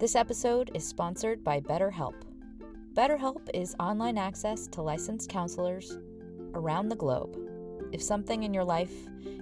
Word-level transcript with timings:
This 0.00 0.16
episode 0.16 0.70
is 0.74 0.82
sponsored 0.82 1.44
by 1.44 1.60
BetterHelp. 1.60 2.14
BetterHelp 2.94 3.50
is 3.52 3.76
online 3.78 4.16
access 4.16 4.66
to 4.68 4.80
licensed 4.80 5.28
counselors 5.28 5.98
around 6.54 6.88
the 6.88 6.96
globe. 6.96 7.36
If 7.92 8.02
something 8.02 8.42
in 8.44 8.54
your 8.54 8.64
life 8.64 8.94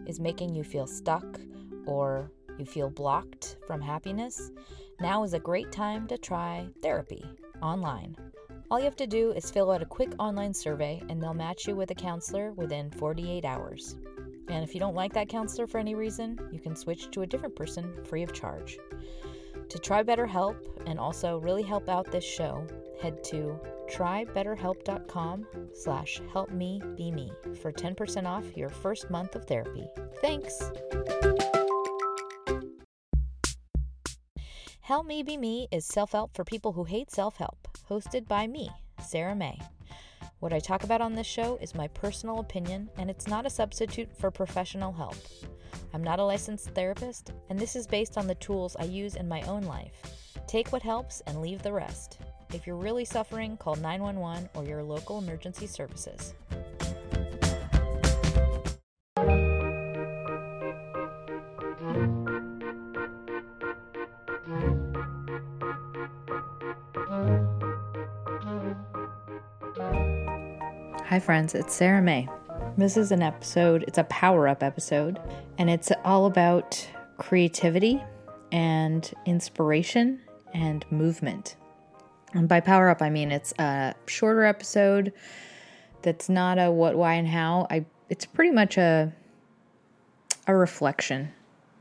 is 0.07 0.19
making 0.19 0.57
you 0.57 0.65
feel 0.65 0.89
stuck 0.89 1.41
or 1.87 2.33
you 2.59 2.67
feel 2.67 2.91
blocked 2.91 3.57
from 3.67 3.81
happiness, 3.81 4.51
now 5.01 5.23
is 5.23 5.33
a 5.33 5.39
great 5.39 5.71
time 5.71 6.09
to 6.09 6.19
try 6.19 6.69
therapy 6.83 7.25
online. 7.63 8.17
All 8.71 8.79
you 8.79 8.85
have 8.85 8.97
to 8.97 9.07
do 9.07 9.31
is 9.31 9.51
fill 9.51 9.71
out 9.71 9.81
a 9.81 9.87
quick 9.87 10.13
online 10.19 10.53
survey 10.53 11.01
and 11.09 11.23
they'll 11.23 11.35
match 11.35 11.69
you 11.69 11.77
with 11.77 11.93
a 11.93 11.95
counselor 11.95 12.53
within 12.53 12.91
48 12.91 13.45
hours. 13.45 13.97
And 14.49 14.65
if 14.65 14.75
you 14.75 14.81
don't 14.81 14.95
like 14.95 15.13
that 15.13 15.29
counselor 15.29 15.67
for 15.67 15.79
any 15.79 15.95
reason, 15.95 16.39
you 16.53 16.59
can 16.59 16.75
switch 16.75 17.11
to 17.11 17.23
a 17.23 17.27
different 17.27 17.55
person 17.55 17.93
free 18.05 18.23
of 18.23 18.33
charge. 18.33 18.79
To 19.69 19.79
try 19.79 20.03
BetterHelp 20.03 20.57
and 20.87 20.99
also 20.99 21.39
really 21.39 21.63
help 21.63 21.89
out 21.89 22.11
this 22.11 22.25
show, 22.25 22.67
head 23.03 23.23
to 23.25 23.61
trybetterhelp.com 23.91 25.47
slash 25.75 26.21
helpmebeme 26.33 27.57
for 27.59 27.73
10% 27.73 28.27
off 28.27 28.57
your 28.57 28.71
first 28.71 29.11
month 29.11 29.35
of 29.35 29.45
therapy. 29.45 29.87
Thanks! 30.21 30.73
Help 34.81 35.07
Me 35.07 35.23
Be 35.23 35.37
Me 35.37 35.69
is 35.71 35.85
self-help 35.85 36.35
for 36.35 36.45
people 36.45 36.73
who 36.73 36.85
hate 36.85 37.11
self-help, 37.11 37.69
hosted 37.91 38.27
by 38.27 38.47
me, 38.47 38.71
Sarah 39.03 39.35
May. 39.35 39.59
What 40.41 40.53
I 40.53 40.61
talk 40.61 40.85
about 40.85 41.01
on 41.01 41.15
this 41.15 41.27
show 41.27 41.59
is 41.61 41.75
my 41.75 41.89
personal 41.89 42.39
opinion, 42.39 42.89
and 42.97 43.11
it's 43.11 43.27
not 43.27 43.45
a 43.45 43.51
substitute 43.51 44.09
for 44.17 44.31
professional 44.31 44.93
help. 44.93 45.17
I'm 45.93 46.05
not 46.05 46.21
a 46.21 46.25
licensed 46.25 46.71
therapist, 46.77 47.33
and 47.51 47.59
this 47.59 47.75
is 47.75 47.89
based 47.89 48.17
on 48.17 48.29
the 48.29 48.37
tools 48.37 48.77
I 48.79 48.85
use 48.85 49.17
in 49.17 49.27
my 49.27 49.43
own 49.43 49.63
life. 49.63 50.01
Take 50.47 50.73
what 50.73 50.83
helps 50.83 51.23
and 51.23 51.41
leave 51.41 51.65
the 51.65 51.73
rest. 51.73 52.19
If 52.55 52.69
you're 52.69 52.77
really 52.77 53.05
suffering, 53.05 53.57
call 53.57 53.75
911 53.75 54.49
or 54.55 54.65
your 54.65 54.85
local 54.85 55.19
emergency 55.19 55.67
services. 55.67 56.35
Hi, 71.19 71.25
friends, 71.25 71.53
it's 71.57 71.75
Sarah 71.75 72.01
May. 72.01 72.29
This 72.77 72.97
is 72.97 73.11
an 73.11 73.23
episode, 73.23 73.83
it's 73.89 73.99
a 73.99 74.05
power 74.05 74.47
up 74.47 74.63
episode, 74.63 75.19
and 75.59 75.69
it's 75.69 75.91
all 76.05 76.27
about 76.27 76.89
creativity 77.17 78.01
and 78.53 79.13
inspiration 79.27 80.21
and 80.55 80.85
movement. 80.93 81.57
And 82.35 82.49
by 82.49 82.61
power 82.61 82.89
up, 82.89 83.03
I 83.03 83.11
mean 83.11 83.33
it's 83.33 83.53
a 83.59 83.97
shorter 84.07 84.45
episode 84.45 85.13
that's 86.03 86.29
not 86.29 86.57
a 86.57 86.71
what, 86.71 86.95
why, 86.97 87.15
and 87.15 87.27
how. 87.27 87.67
I 87.69 87.85
it's 88.09 88.25
pretty 88.25 88.53
much 88.53 88.79
a 88.79 89.13
a 90.47 90.55
reflection, 90.55 91.33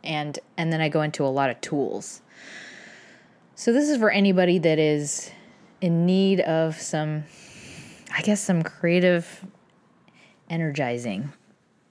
and 0.04 0.40
and 0.58 0.74
then 0.74 0.82
I 0.82 0.90
go 0.90 1.04
into 1.04 1.24
a 1.24 1.30
lot 1.30 1.52
of 1.52 1.62
tools. 1.62 2.24
So 3.54 3.72
this 3.72 3.88
is 3.88 4.00
for 4.00 4.10
anybody 4.10 4.58
that 4.58 4.80
is 4.80 5.30
in 5.80 6.08
need 6.08 6.40
of 6.40 6.82
some 6.82 7.26
I 8.18 8.22
guess, 8.22 8.42
some 8.42 8.64
creative 8.64 9.46
energizing. 10.50 11.32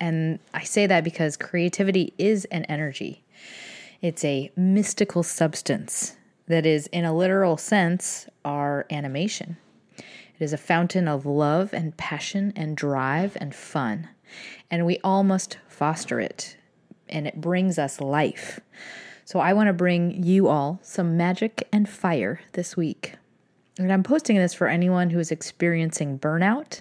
And 0.01 0.41
I 0.53 0.65
say 0.65 0.87
that 0.89 1.05
because 1.05 1.37
creativity 1.37 2.13
is 2.19 2.47
an 2.47 2.65
energy, 2.65 3.25
it's 4.03 4.25
a 4.25 4.51
mystical 4.57 5.23
substance 5.23 6.17
that 6.49 6.67
is, 6.67 6.89
in 6.89 7.05
a 7.05 7.15
literal 7.17 7.57
sense, 7.57 8.29
our 8.45 8.87
animation. 8.91 9.57
It 9.97 10.45
is 10.45 10.53
a 10.53 10.59
fountain 10.59 11.07
of 11.07 11.25
love 11.25 11.73
and 11.73 11.97
passion 11.97 12.53
and 12.57 12.77
drive 12.77 13.37
and 13.41 13.55
fun. 13.55 14.09
And 14.69 14.85
we 14.85 14.99
all 15.05 15.23
must 15.23 15.59
foster 15.69 16.21
it, 16.21 16.57
and 17.09 17.27
it 17.27 17.41
brings 17.41 17.79
us 17.79 18.01
life. 18.01 18.59
So 19.25 19.39
I 19.39 19.53
want 19.53 19.69
to 19.69 19.73
bring 19.73 20.23
you 20.23 20.49
all 20.49 20.81
some 20.83 21.17
magic 21.17 21.69
and 21.73 21.89
fire 21.89 22.41
this 22.53 22.77
week. 22.77 23.15
And 23.79 23.93
I'm 23.93 24.03
posting 24.03 24.37
this 24.37 24.55
for 24.55 24.69
anyone 24.69 25.11
who 25.11 25.19
is 25.19 25.31
experiencing 25.31 26.19
burnout 26.19 26.81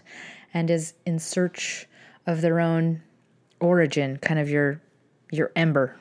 and 0.53 0.69
is 0.69 0.93
in 1.05 1.19
search 1.19 1.87
of 2.25 2.41
their 2.41 2.59
own 2.59 3.01
origin, 3.59 4.17
kind 4.17 4.39
of 4.39 4.49
your 4.49 4.81
your 5.31 5.51
ember. 5.55 5.95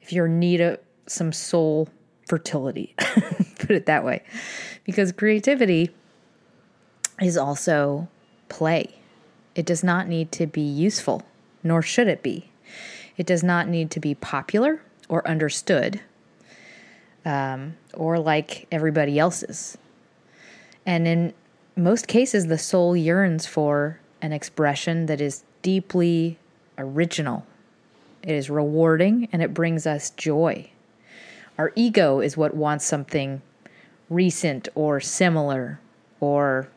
If 0.00 0.12
you're 0.12 0.26
in 0.26 0.38
need 0.38 0.60
of 0.60 0.78
some 1.06 1.32
soul 1.32 1.88
fertility, 2.28 2.94
put 3.58 3.70
it 3.70 3.86
that 3.86 4.04
way. 4.04 4.22
Because 4.84 5.10
creativity 5.10 5.90
is 7.20 7.36
also 7.36 8.08
play. 8.48 9.00
It 9.56 9.66
does 9.66 9.82
not 9.82 10.06
need 10.06 10.30
to 10.32 10.46
be 10.46 10.60
useful, 10.60 11.22
nor 11.64 11.82
should 11.82 12.06
it 12.06 12.22
be. 12.22 12.50
It 13.16 13.26
does 13.26 13.42
not 13.42 13.68
need 13.68 13.90
to 13.92 14.00
be 14.00 14.14
popular 14.14 14.82
or 15.08 15.26
understood 15.26 16.00
um, 17.24 17.76
or 17.94 18.18
like 18.18 18.66
everybody 18.70 19.18
else's. 19.18 19.76
And 20.86 21.08
in 21.08 21.34
most 21.74 22.06
cases, 22.06 22.46
the 22.46 22.58
soul 22.58 22.96
yearns 22.96 23.44
for 23.44 24.00
an 24.22 24.32
expression 24.32 25.06
that 25.06 25.20
is 25.20 25.44
deeply 25.62 26.38
original. 26.78 27.44
It 28.22 28.34
is 28.34 28.48
rewarding 28.48 29.28
and 29.32 29.42
it 29.42 29.52
brings 29.52 29.86
us 29.86 30.10
joy. 30.10 30.70
Our 31.58 31.72
ego 31.74 32.20
is 32.20 32.36
what 32.36 32.54
wants 32.54 32.84
something 32.84 33.42
recent 34.08 34.68
or 34.74 35.00
similar 35.00 35.80
or 36.20 36.68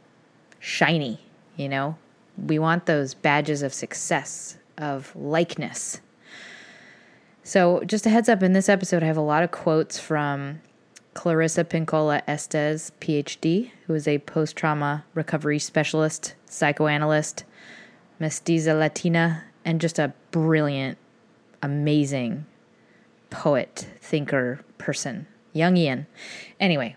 shiny, 0.59 1.19
you 1.55 1.69
know? 1.69 1.95
We 2.37 2.59
want 2.59 2.85
those 2.85 3.13
badges 3.13 3.61
of 3.61 3.73
success, 3.73 4.57
of 4.77 5.15
likeness. 5.15 6.01
So, 7.43 7.83
just 7.85 8.05
a 8.05 8.09
heads 8.09 8.29
up 8.29 8.43
in 8.43 8.53
this 8.53 8.69
episode, 8.69 9.03
I 9.03 9.07
have 9.07 9.17
a 9.17 9.21
lot 9.21 9.43
of 9.43 9.51
quotes 9.51 9.99
from 9.99 10.61
Clarissa 11.19 11.65
Pinkola 11.65 12.21
Estes, 12.27 12.93
PhD, 13.01 13.71
who 13.87 13.93
is 13.93 14.07
a 14.07 14.19
post 14.19 14.55
trauma 14.55 15.03
recovery 15.13 15.59
specialist, 15.59 16.33
psychoanalyst, 16.45 17.43
mestiza 18.21 18.79
Latina, 18.79 19.43
and 19.65 19.81
just 19.81 19.99
a 19.99 20.13
brilliant, 20.31 20.97
amazing 21.61 22.45
poet, 23.31 23.89
thinker, 23.99 24.61
person. 24.77 25.27
Jungian. 25.53 26.05
Anyway, 26.57 26.95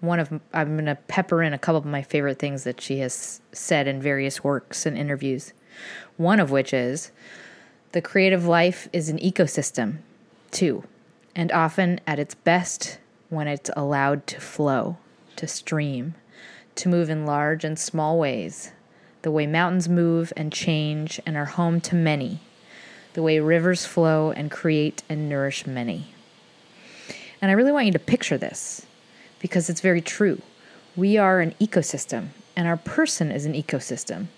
one 0.00 0.18
of 0.18 0.32
I'm 0.54 0.76
going 0.76 0.86
to 0.86 0.94
pepper 1.06 1.42
in 1.42 1.52
a 1.52 1.58
couple 1.58 1.80
of 1.80 1.84
my 1.84 2.00
favorite 2.00 2.38
things 2.38 2.64
that 2.64 2.80
she 2.80 3.00
has 3.00 3.42
said 3.52 3.86
in 3.86 4.00
various 4.00 4.42
works 4.42 4.86
and 4.86 4.96
interviews. 4.96 5.52
One 6.16 6.40
of 6.40 6.50
which 6.50 6.72
is 6.72 7.12
the 7.92 8.00
creative 8.00 8.46
life 8.46 8.88
is 8.94 9.10
an 9.10 9.18
ecosystem, 9.18 9.98
too, 10.50 10.84
and 11.36 11.52
often 11.52 12.00
at 12.06 12.18
its 12.18 12.34
best 12.34 12.98
when 13.30 13.46
it's 13.46 13.70
allowed 13.76 14.26
to 14.26 14.40
flow, 14.40 14.96
to 15.36 15.46
stream, 15.46 16.14
to 16.74 16.88
move 16.88 17.10
in 17.10 17.26
large 17.26 17.64
and 17.64 17.78
small 17.78 18.18
ways, 18.18 18.72
the 19.22 19.30
way 19.30 19.46
mountains 19.46 19.88
move 19.88 20.32
and 20.36 20.52
change 20.52 21.20
and 21.26 21.36
are 21.36 21.44
home 21.44 21.80
to 21.80 21.94
many, 21.94 22.40
the 23.14 23.22
way 23.22 23.38
rivers 23.40 23.84
flow 23.84 24.30
and 24.30 24.50
create 24.50 25.02
and 25.08 25.28
nourish 25.28 25.66
many. 25.66 26.12
And 27.42 27.50
I 27.50 27.54
really 27.54 27.72
want 27.72 27.86
you 27.86 27.92
to 27.92 27.98
picture 27.98 28.38
this 28.38 28.86
because 29.40 29.68
it's 29.68 29.80
very 29.80 30.00
true. 30.00 30.40
We 30.96 31.16
are 31.16 31.40
an 31.40 31.54
ecosystem, 31.60 32.28
and 32.56 32.66
our 32.66 32.76
person 32.76 33.30
is 33.30 33.44
an 33.44 33.54
ecosystem. 33.54 34.28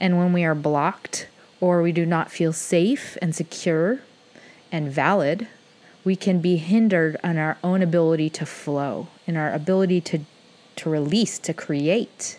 And 0.00 0.18
when 0.18 0.32
we 0.32 0.44
are 0.44 0.54
blocked 0.54 1.28
or 1.60 1.82
we 1.82 1.92
do 1.92 2.06
not 2.06 2.30
feel 2.30 2.52
safe 2.52 3.16
and 3.20 3.34
secure 3.34 4.00
and 4.72 4.90
valid, 4.90 5.48
we 6.04 6.16
can 6.16 6.40
be 6.40 6.56
hindered 6.56 7.16
on 7.22 7.36
our 7.36 7.58
own 7.62 7.82
ability 7.82 8.30
to 8.30 8.46
flow, 8.46 9.08
in 9.26 9.36
our 9.36 9.52
ability 9.52 10.00
to, 10.00 10.20
to 10.76 10.90
release, 10.90 11.38
to 11.38 11.52
create, 11.52 12.38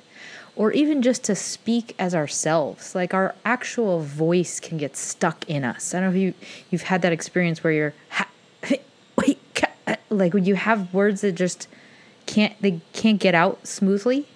or 0.56 0.72
even 0.72 1.02
just 1.02 1.24
to 1.26 1.36
speak 1.36 1.96
as 2.00 2.16
ourselves. 2.16 2.96
Like 2.96 3.14
our 3.14 3.36
actual 3.46 4.02
voice 4.02 4.60
can 4.60 4.78
get 4.78 4.98
stuck 4.98 5.48
in 5.50 5.64
us. 5.64 5.94
I 5.94 6.00
don't 6.00 6.10
know 6.10 6.16
if 6.16 6.22
you, 6.22 6.34
you've 6.70 6.84
had 6.84 7.02
that 7.02 7.12
experience 7.12 7.64
where 7.64 7.74
you're, 7.74 7.94
like 10.10 10.34
when 10.34 10.46
you 10.46 10.56
have 10.56 10.94
words 10.94 11.22
that 11.22 11.34
just 11.34 11.68
can't 12.26 12.60
they 12.62 12.80
can't 12.94 13.20
get 13.20 13.34
out 13.34 13.66
smoothly 13.66 14.28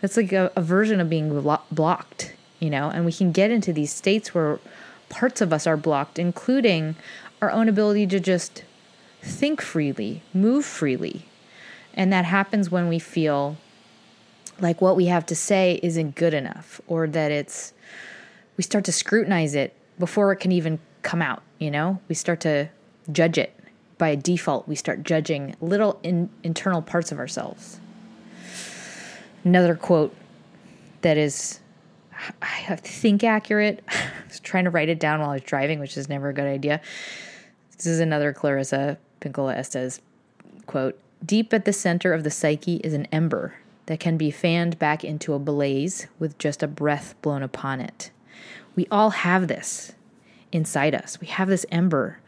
that's 0.00 0.16
like 0.16 0.32
a, 0.32 0.50
a 0.56 0.62
version 0.62 1.00
of 1.00 1.10
being 1.10 1.28
blo- 1.28 1.60
blocked 1.70 2.34
you 2.58 2.70
know 2.70 2.88
and 2.90 3.04
we 3.04 3.12
can 3.12 3.32
get 3.32 3.50
into 3.50 3.72
these 3.72 3.92
states 3.92 4.34
where 4.34 4.58
parts 5.08 5.40
of 5.40 5.52
us 5.52 5.66
are 5.66 5.76
blocked 5.76 6.18
including 6.18 6.96
our 7.40 7.50
own 7.50 7.68
ability 7.68 8.06
to 8.08 8.20
just 8.20 8.64
think 9.22 9.60
freely 9.60 10.22
move 10.32 10.64
freely. 10.64 11.26
And 11.94 12.12
that 12.12 12.24
happens 12.24 12.70
when 12.70 12.88
we 12.88 12.98
feel 12.98 13.56
like 14.60 14.80
what 14.80 14.96
we 14.96 15.06
have 15.06 15.26
to 15.26 15.34
say 15.34 15.80
isn't 15.82 16.14
good 16.14 16.34
enough 16.34 16.80
or 16.86 17.06
that 17.08 17.30
it's 17.30 17.72
we 18.56 18.62
start 18.62 18.84
to 18.84 18.92
scrutinize 18.92 19.54
it 19.54 19.74
before 19.98 20.32
it 20.32 20.36
can 20.36 20.52
even 20.52 20.78
come 21.02 21.22
out 21.22 21.42
you 21.60 21.70
know? 21.70 22.00
We 22.08 22.16
start 22.16 22.40
to 22.40 22.70
judge 23.12 23.38
it. 23.38 23.54
By 23.98 24.16
default 24.16 24.66
we 24.66 24.74
start 24.74 25.04
judging 25.04 25.54
little 25.60 26.00
in, 26.02 26.30
internal 26.42 26.82
parts 26.82 27.12
of 27.12 27.18
ourselves. 27.18 27.78
Another 29.44 29.76
quote 29.76 30.16
that 31.02 31.16
is 31.16 31.60
i 32.42 32.76
think 32.76 33.22
accurate. 33.22 33.84
I 33.88 34.10
was 34.26 34.40
trying 34.40 34.64
to 34.64 34.70
write 34.70 34.88
it 34.88 34.98
down 34.98 35.20
while 35.20 35.30
i 35.30 35.34
was 35.34 35.42
driving 35.42 35.80
which 35.80 35.96
is 35.96 36.08
never 36.08 36.30
a 36.30 36.34
good 36.34 36.46
idea 36.46 36.80
this 37.84 37.92
is 37.94 38.00
another 38.00 38.32
clarissa 38.32 38.98
pinkola 39.20 39.56
estes 39.56 40.00
quote 40.66 40.98
deep 41.24 41.52
at 41.52 41.64
the 41.64 41.72
center 41.72 42.12
of 42.12 42.24
the 42.24 42.30
psyche 42.30 42.76
is 42.76 42.94
an 42.94 43.06
ember 43.12 43.54
that 43.86 44.00
can 44.00 44.16
be 44.16 44.30
fanned 44.30 44.78
back 44.78 45.02
into 45.04 45.34
a 45.34 45.38
blaze 45.38 46.06
with 46.18 46.38
just 46.38 46.62
a 46.62 46.68
breath 46.68 47.14
blown 47.22 47.42
upon 47.42 47.80
it 47.80 48.10
we 48.76 48.86
all 48.90 49.10
have 49.10 49.48
this 49.48 49.92
inside 50.52 50.94
us. 50.94 51.20
We 51.20 51.26
have 51.28 51.48
this 51.48 51.66
ember, 51.70 52.18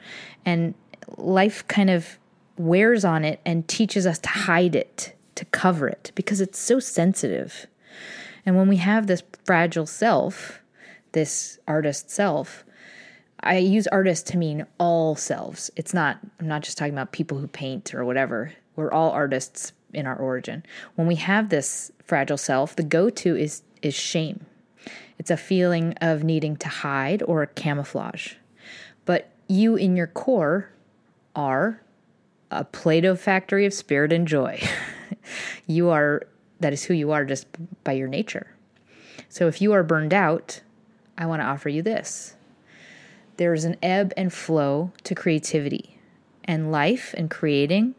and 0.44 0.74
life 1.16 1.66
kind 1.68 1.90
of 1.90 2.18
wears 2.56 3.04
on 3.04 3.24
it 3.24 3.40
and 3.44 3.66
teaches 3.66 4.06
us 4.06 4.18
to 4.20 4.28
hide 4.28 4.74
it, 4.76 5.14
to 5.36 5.44
cover 5.46 5.88
it, 5.88 6.12
because 6.14 6.40
it's 6.40 6.58
so 6.58 6.78
sensitive. 6.78 7.66
And 8.44 8.56
when 8.56 8.68
we 8.68 8.76
have 8.76 9.06
this 9.06 9.22
fragile 9.44 9.86
self, 9.86 10.60
this 11.12 11.58
artist 11.66 12.10
self, 12.10 12.64
I 13.42 13.58
use 13.58 13.86
artist 13.88 14.28
to 14.28 14.38
mean 14.38 14.66
all 14.78 15.16
selves. 15.16 15.70
It's 15.76 15.92
not, 15.92 16.18
I'm 16.38 16.46
not 16.46 16.62
just 16.62 16.78
talking 16.78 16.94
about 16.94 17.12
people 17.12 17.38
who 17.38 17.48
paint 17.48 17.94
or 17.94 18.04
whatever. 18.04 18.52
We're 18.76 18.92
all 18.92 19.10
artists 19.10 19.72
in 19.92 20.06
our 20.06 20.16
origin. 20.16 20.64
When 20.94 21.06
we 21.06 21.16
have 21.16 21.48
this 21.48 21.90
fragile 22.04 22.36
self, 22.36 22.76
the 22.76 22.82
go 22.82 23.10
to 23.10 23.36
is, 23.36 23.62
is 23.82 23.94
shame. 23.94 24.46
It's 25.18 25.30
a 25.30 25.36
feeling 25.36 25.94
of 26.00 26.24
needing 26.24 26.56
to 26.56 26.68
hide 26.68 27.22
or 27.24 27.44
camouflage. 27.46 28.34
But 29.04 29.30
you, 29.48 29.76
in 29.76 29.96
your 29.96 30.06
core, 30.06 30.70
are 31.34 31.80
a 32.50 32.64
Play 32.64 33.00
Doh 33.00 33.16
factory 33.16 33.66
of 33.66 33.74
spirit 33.74 34.12
and 34.12 34.26
joy. 34.26 34.62
you 35.66 35.90
are, 35.90 36.22
that 36.60 36.72
is 36.72 36.84
who 36.84 36.94
you 36.94 37.10
are 37.10 37.24
just 37.24 37.46
by 37.82 37.92
your 37.92 38.08
nature. 38.08 38.48
So 39.28 39.48
if 39.48 39.60
you 39.60 39.72
are 39.72 39.82
burned 39.82 40.14
out, 40.14 40.60
I 41.18 41.26
want 41.26 41.40
to 41.40 41.46
offer 41.46 41.68
you 41.68 41.82
this. 41.82 42.34
There 43.36 43.54
is 43.54 43.64
an 43.64 43.76
ebb 43.82 44.12
and 44.16 44.32
flow 44.32 44.92
to 45.04 45.14
creativity, 45.14 45.98
and 46.44 46.70
life 46.70 47.14
and 47.16 47.30
creating 47.30 47.94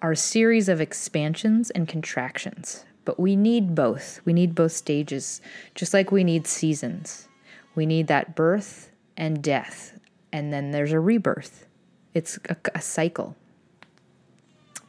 are 0.00 0.12
a 0.12 0.16
series 0.16 0.68
of 0.68 0.80
expansions 0.80 1.70
and 1.70 1.86
contractions. 1.86 2.84
But 3.04 3.18
we 3.18 3.36
need 3.36 3.74
both. 3.74 4.20
We 4.24 4.32
need 4.32 4.54
both 4.54 4.72
stages, 4.72 5.40
just 5.74 5.94
like 5.94 6.10
we 6.10 6.24
need 6.24 6.46
seasons. 6.46 7.28
We 7.74 7.86
need 7.86 8.08
that 8.08 8.34
birth 8.34 8.90
and 9.16 9.42
death, 9.42 9.98
and 10.32 10.52
then 10.52 10.72
there's 10.72 10.92
a 10.92 11.00
rebirth. 11.00 11.66
It's 12.14 12.38
a, 12.48 12.56
a 12.74 12.80
cycle. 12.80 13.36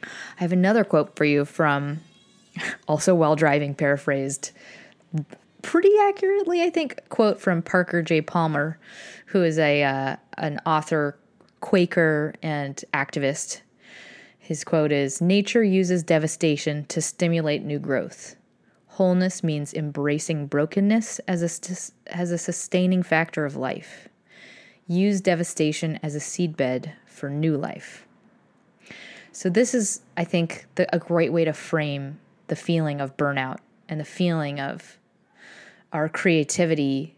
I 0.04 0.08
have 0.38 0.52
another 0.52 0.84
quote 0.84 1.16
for 1.16 1.26
you 1.26 1.46
from 1.46 2.02
also 2.88 3.16
while 3.16 3.36
driving, 3.36 3.76
paraphrased 3.76 4.52
pretty 5.64 5.92
accurately, 6.02 6.62
I 6.62 6.70
think. 6.70 7.10
Quote 7.10 7.40
from 7.40 7.62
Parker 7.62 8.02
J. 8.02 8.22
Palmer, 8.22 8.80
who 9.28 9.44
is 9.44 9.58
a 9.58 9.84
uh, 9.84 10.16
an 10.38 10.60
author, 10.66 11.18
Quaker, 11.62 12.36
and 12.44 12.84
activist 12.94 13.62
his 14.44 14.66
quote 14.66 14.92
is 14.92 15.22
Nature 15.22 15.64
uses 15.64 16.04
devastation 16.04 16.84
to 16.88 17.02
stimulate 17.02 17.64
new 17.64 17.80
growth. 17.80 18.36
Wholeness 18.88 19.42
means 19.42 19.74
embracing 19.74 20.48
brokenness 20.48 21.20
as 21.20 21.42
a, 21.42 22.14
as 22.14 22.30
a 22.30 22.38
sustaining 22.38 23.04
factor 23.04 23.46
of 23.46 23.56
life. 23.56 24.10
Use 24.86 25.22
devastation 25.22 25.98
as 26.04 26.14
a 26.14 26.20
seedbed 26.20 26.92
for 27.08 27.30
new 27.30 27.56
life. 27.56 28.06
So, 29.32 29.50
this 29.50 29.74
is, 29.74 30.02
I 30.18 30.26
think, 30.26 30.66
the, 30.76 30.94
a 30.94 31.00
great 31.00 31.32
way 31.32 31.46
to 31.46 31.54
frame 31.54 32.20
the 32.48 32.58
feeling 32.58 33.00
of 33.00 33.16
burnout 33.16 33.60
and 33.88 33.98
the 33.98 34.06
feeling 34.06 34.60
of 34.60 35.00
our 35.94 36.10
creativity 36.10 37.16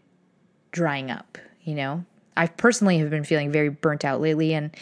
drying 0.70 1.10
up, 1.10 1.38
you 1.62 1.74
know? 1.74 2.04
I 2.36 2.46
personally 2.46 2.98
have 2.98 3.08
been 3.08 3.24
feeling 3.24 3.50
very 3.50 3.70
burnt 3.70 4.04
out 4.04 4.20
lately. 4.20 4.52
And 4.52 4.76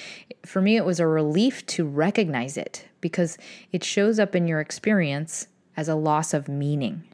for 0.45 0.61
me, 0.61 0.77
it 0.77 0.85
was 0.85 0.99
a 0.99 1.07
relief 1.07 1.65
to 1.67 1.87
recognize 1.87 2.57
it 2.57 2.89
because 3.01 3.39
it 3.71 3.85
shows 3.85 4.19
up 4.19 4.35
in 4.35 4.49
your 4.49 4.61
experience 4.61 5.47
as 5.77 5.89
a 5.89 5.95
loss 5.95 6.35
of 6.35 6.49
meaning. 6.49 7.05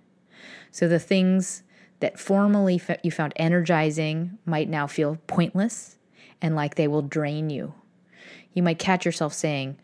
So 0.71 0.89
the 0.89 0.99
things 0.99 1.63
that 2.01 2.19
formerly 2.19 2.81
you 3.03 3.11
found 3.11 3.35
energizing 3.37 4.39
might 4.47 4.69
now 4.69 4.87
feel 4.87 5.19
pointless 5.27 5.99
and 6.41 6.57
like 6.57 6.77
they 6.77 6.89
will 6.89 7.03
drain 7.03 7.51
you. 7.51 7.75
You 8.55 8.63
might 8.63 8.79
catch 8.79 9.05
yourself 9.05 9.35
saying, 9.35 9.77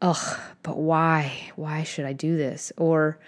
Ugh, 0.00 0.40
but 0.62 0.76
why? 0.76 1.50
Why 1.56 1.82
should 1.82 2.04
I 2.04 2.12
do 2.12 2.36
this? 2.36 2.72
Or, 2.76 3.18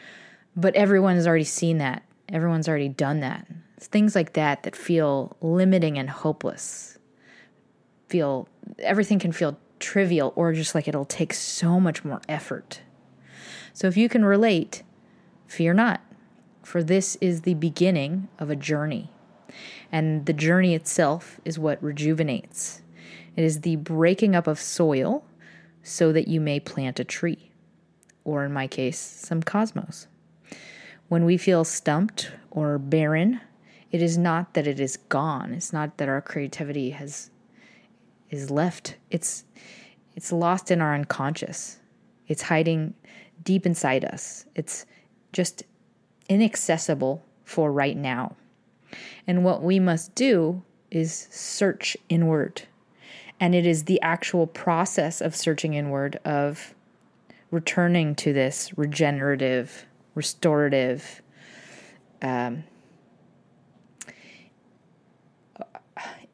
but 0.54 0.76
everyone 0.76 1.16
has 1.16 1.26
already 1.26 1.44
seen 1.44 1.78
that. 1.78 2.05
Everyone's 2.28 2.68
already 2.68 2.88
done 2.88 3.20
that. 3.20 3.46
It's 3.76 3.86
things 3.86 4.14
like 4.14 4.32
that 4.32 4.62
that 4.64 4.74
feel 4.74 5.36
limiting 5.40 5.98
and 5.98 6.10
hopeless. 6.10 6.98
Feel 8.08 8.48
everything 8.78 9.18
can 9.18 9.32
feel 9.32 9.58
trivial 9.78 10.32
or 10.36 10.52
just 10.52 10.74
like 10.74 10.88
it'll 10.88 11.04
take 11.04 11.32
so 11.32 11.78
much 11.78 12.04
more 12.04 12.20
effort. 12.28 12.80
So 13.72 13.86
if 13.86 13.96
you 13.96 14.08
can 14.08 14.24
relate, 14.24 14.82
fear 15.46 15.74
not, 15.74 16.00
for 16.62 16.82
this 16.82 17.16
is 17.20 17.42
the 17.42 17.54
beginning 17.54 18.28
of 18.38 18.50
a 18.50 18.56
journey. 18.56 19.10
And 19.92 20.26
the 20.26 20.32
journey 20.32 20.74
itself 20.74 21.40
is 21.44 21.58
what 21.58 21.82
rejuvenates. 21.82 22.82
It 23.36 23.44
is 23.44 23.60
the 23.60 23.76
breaking 23.76 24.34
up 24.34 24.46
of 24.46 24.58
soil 24.58 25.24
so 25.82 26.10
that 26.12 26.26
you 26.26 26.40
may 26.40 26.58
plant 26.58 26.98
a 26.98 27.04
tree, 27.04 27.52
or 28.24 28.44
in 28.44 28.52
my 28.52 28.66
case, 28.66 28.98
some 28.98 29.42
cosmos. 29.42 30.08
When 31.08 31.24
we 31.24 31.36
feel 31.36 31.64
stumped 31.64 32.32
or 32.50 32.78
barren, 32.78 33.40
it 33.92 34.02
is 34.02 34.18
not 34.18 34.54
that 34.54 34.66
it 34.66 34.80
is 34.80 34.96
gone. 34.96 35.52
It's 35.52 35.72
not 35.72 35.98
that 35.98 36.08
our 36.08 36.20
creativity 36.20 36.90
has 36.90 37.30
is 38.30 38.50
left. 38.50 38.96
It's 39.10 39.44
it's 40.14 40.32
lost 40.32 40.70
in 40.70 40.80
our 40.80 40.94
unconscious. 40.94 41.78
It's 42.26 42.42
hiding 42.42 42.94
deep 43.42 43.66
inside 43.66 44.04
us. 44.04 44.46
It's 44.54 44.86
just 45.32 45.62
inaccessible 46.28 47.22
for 47.44 47.70
right 47.70 47.96
now. 47.96 48.34
And 49.26 49.44
what 49.44 49.62
we 49.62 49.78
must 49.78 50.14
do 50.14 50.62
is 50.90 51.28
search 51.30 51.96
inward. 52.08 52.62
And 53.38 53.54
it 53.54 53.66
is 53.66 53.84
the 53.84 54.00
actual 54.00 54.46
process 54.46 55.20
of 55.20 55.36
searching 55.36 55.74
inward, 55.74 56.18
of 56.24 56.74
returning 57.50 58.14
to 58.16 58.32
this 58.32 58.76
regenerative, 58.76 59.86
restorative, 60.16 61.22
um, 62.22 62.64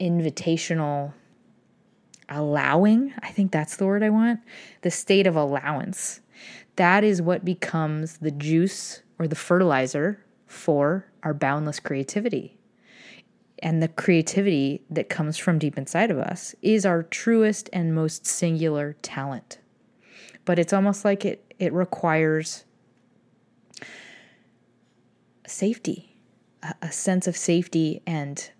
invitational 0.00 1.12
allowing. 2.30 3.12
I 3.22 3.30
think 3.30 3.52
that's 3.52 3.76
the 3.76 3.84
word 3.84 4.02
I 4.02 4.08
want. 4.08 4.40
The 4.80 4.90
state 4.90 5.26
of 5.26 5.36
allowance. 5.36 6.20
That 6.76 7.04
is 7.04 7.20
what 7.20 7.44
becomes 7.44 8.18
the 8.18 8.30
juice 8.30 9.02
or 9.18 9.28
the 9.28 9.36
fertilizer 9.36 10.24
for 10.46 11.06
our 11.22 11.34
boundless 11.34 11.78
creativity. 11.78 12.56
And 13.58 13.82
the 13.82 13.88
creativity 13.88 14.82
that 14.90 15.08
comes 15.08 15.38
from 15.38 15.58
deep 15.58 15.76
inside 15.76 16.10
of 16.10 16.18
us 16.18 16.54
is 16.62 16.86
our 16.86 17.02
truest 17.02 17.68
and 17.72 17.94
most 17.94 18.26
singular 18.26 18.96
talent. 19.02 19.58
But 20.44 20.58
it's 20.58 20.72
almost 20.72 21.04
like 21.04 21.24
it, 21.24 21.54
it 21.58 21.72
requires 21.72 22.64
safety, 25.52 26.16
a, 26.62 26.74
a 26.82 26.92
sense 26.92 27.26
of 27.26 27.36
safety 27.36 28.02
and 28.06 28.50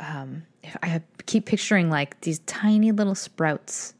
um, 0.00 0.44
I 0.82 1.02
keep 1.26 1.46
picturing 1.46 1.90
like 1.90 2.20
these 2.20 2.38
tiny 2.40 2.92
little 2.92 3.14
sprouts, 3.14 3.94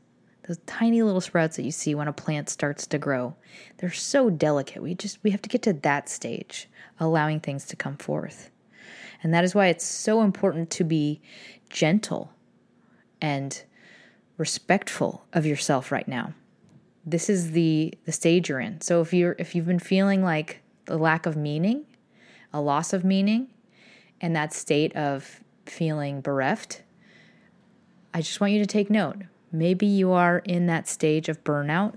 those 0.47 0.59
tiny 0.67 1.03
little 1.03 1.21
sprouts 1.21 1.57
that 1.57 1.65
you 1.65 1.71
see 1.73 1.95
when 1.95 2.09
a 2.09 2.13
plant 2.13 2.49
starts 2.49 2.87
to 2.89 2.99
grow. 2.99 3.35
They're 3.79 3.91
so 3.91 4.31
delicate. 4.31 4.83
We 4.83 4.95
just 4.95 5.19
we 5.25 5.31
have 5.31 5.43
to 5.43 5.49
get 5.49 5.63
to 5.63 5.73
that 5.73 6.09
stage, 6.09 6.69
allowing 7.01 7.41
things 7.41 7.65
to 7.67 7.77
come 7.77 7.97
forth. 7.97 8.51
And 9.23 9.35
that 9.35 9.45
is 9.45 9.55
why 9.55 9.67
it's 9.67 9.85
so 9.85 10.23
important 10.23 10.71
to 10.71 10.85
be 10.85 11.21
gentle 11.71 12.33
and 13.21 13.63
respectful 14.37 15.25
of 15.33 15.45
yourself 15.45 15.91
right 15.91 16.07
now. 16.07 16.35
this 17.05 17.31
is 17.31 17.53
the 17.53 17.95
the 18.05 18.13
stage 18.13 18.49
you're 18.49 18.61
in. 18.61 18.81
So 18.81 19.01
if 19.01 19.13
you're 19.13 19.37
if 19.39 19.55
you've 19.55 19.67
been 19.67 19.79
feeling 19.79 20.23
like 20.23 20.63
the 20.85 20.97
lack 20.99 21.27
of 21.27 21.37
meaning, 21.37 21.85
a 22.53 22.61
loss 22.61 22.93
of 22.93 23.05
meaning, 23.05 23.49
and 24.21 24.35
that 24.35 24.53
state 24.53 24.95
of 24.97 25.41
feeling 25.67 26.21
bereft, 26.21 26.83
I 28.15 28.21
just 28.21 28.41
want 28.41 28.53
you 28.53 28.59
to 28.61 28.67
take 28.67 28.91
note. 28.91 29.17
Maybe 29.53 29.87
you 29.87 30.13
are 30.13 30.39
in 30.39 30.67
that 30.67 30.89
stage 30.89 31.29
of 31.29 31.43
burnout 31.45 31.95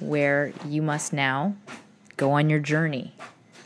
where 0.00 0.52
you 0.66 0.82
must 0.82 1.12
now 1.12 1.54
go 2.16 2.32
on 2.32 2.50
your 2.50 2.60
journey 2.60 3.14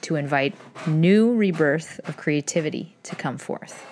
to 0.02 0.16
invite 0.16 0.54
new 0.86 1.34
rebirth 1.34 2.00
of 2.08 2.16
creativity 2.16 2.94
to 3.02 3.16
come 3.16 3.38
forth. 3.38 3.84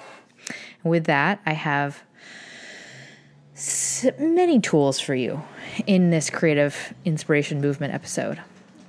With 0.82 1.04
that, 1.04 1.40
I 1.44 1.54
have 1.54 2.02
many 4.18 4.60
tools 4.60 5.00
for 5.00 5.14
you 5.14 5.42
in 5.86 6.10
this 6.10 6.30
creative 6.30 6.94
inspiration 7.04 7.60
movement 7.60 7.94
episode. 7.94 8.40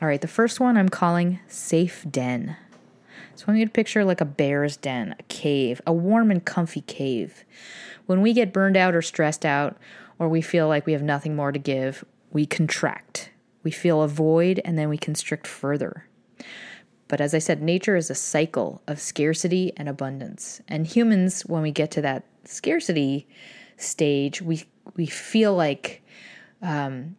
All 0.02 0.08
right, 0.08 0.22
the 0.22 0.28
first 0.28 0.60
one 0.60 0.78
I'm 0.78 0.90
calling 0.90 1.40
Safe 1.48 2.06
Den. 2.10 2.58
So 3.36 3.46
I 3.48 3.52
want 3.52 3.60
you 3.60 3.66
to 3.66 3.72
picture 3.72 4.06
like 4.06 4.22
a 4.22 4.26
bear's 4.26 4.78
den, 4.78 5.16
a 5.20 5.24
cave, 5.24 5.82
a 5.86 5.92
warm 5.94 6.32
and 6.32 6.44
comfy 6.44 6.82
cave. 6.82 7.44
When 8.06 8.22
we 8.22 8.34
get 8.34 8.54
burned 8.54 8.78
out 8.78 8.96
or 8.96 9.02
stressed 9.02 9.46
out, 9.46 9.78
or 10.18 10.30
we 10.30 10.42
feel 10.42 10.68
like 10.68 10.86
we 10.86 10.94
have 10.94 11.04
nothing 11.04 11.36
more 11.36 11.52
to 11.52 11.60
give, 11.60 12.06
we 12.32 12.46
contract. 12.46 13.32
We 13.64 13.72
feel 13.72 14.02
a 14.02 14.08
void 14.08 14.62
and 14.64 14.78
then 14.78 14.90
we 14.90 14.98
constrict 14.98 15.48
further. 15.48 16.08
But 17.08 17.22
as 17.22 17.34
I 17.34 17.40
said, 17.40 17.62
nature 17.62 17.96
is 17.96 18.10
a 18.10 18.16
cycle 18.16 18.82
of 18.88 19.00
scarcity 19.00 19.74
and 19.76 19.90
abundance. 19.90 20.62
And 20.68 20.88
humans, 20.88 21.46
when 21.46 21.62
we 21.62 21.72
get 21.72 21.92
to 21.92 22.02
that 22.02 22.24
scarcity 22.46 23.28
stage, 23.78 24.42
we 24.42 24.64
we 24.96 25.06
feel 25.08 25.54
like 25.56 26.04
um, 26.62 27.16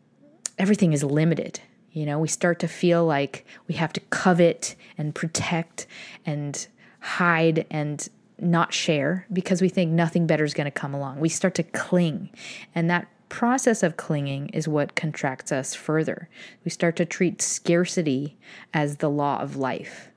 everything 0.58 0.92
is 0.92 1.04
limited. 1.04 1.61
You 1.97 2.05
know, 2.05 2.19
we 2.19 2.29
start 2.29 2.59
to 2.59 2.69
feel 2.69 3.07
like 3.07 3.47
we 3.69 3.75
have 3.76 3.91
to 3.95 4.00
covet 4.11 4.76
and 4.99 5.15
protect 5.15 5.87
and 6.26 6.67
hide 7.00 7.65
and 7.71 8.07
not 8.38 8.75
share 8.75 9.26
because 9.33 9.62
we 9.62 9.71
think 9.71 9.93
nothing 9.93 10.26
better 10.26 10.45
is 10.45 10.53
going 10.53 10.67
to 10.67 10.71
come 10.71 10.93
along. 10.93 11.21
We 11.21 11.31
start 11.31 11.55
to 11.55 11.62
cling. 11.62 12.29
And 12.75 12.91
that 12.91 13.09
process 13.31 13.83
of 13.83 13.97
clinging 13.97 14.50
is 14.50 14.69
what 14.69 14.95
contracts 14.95 15.50
us 15.50 15.75
further. 15.75 16.29
We 16.67 16.71
start 16.71 16.97
to 16.97 17.07
treat 17.07 17.41
scarcity 17.41 18.37
as 18.75 18.99
the 18.99 19.09
law 19.09 19.41
of 19.41 19.57
life. 19.57 20.11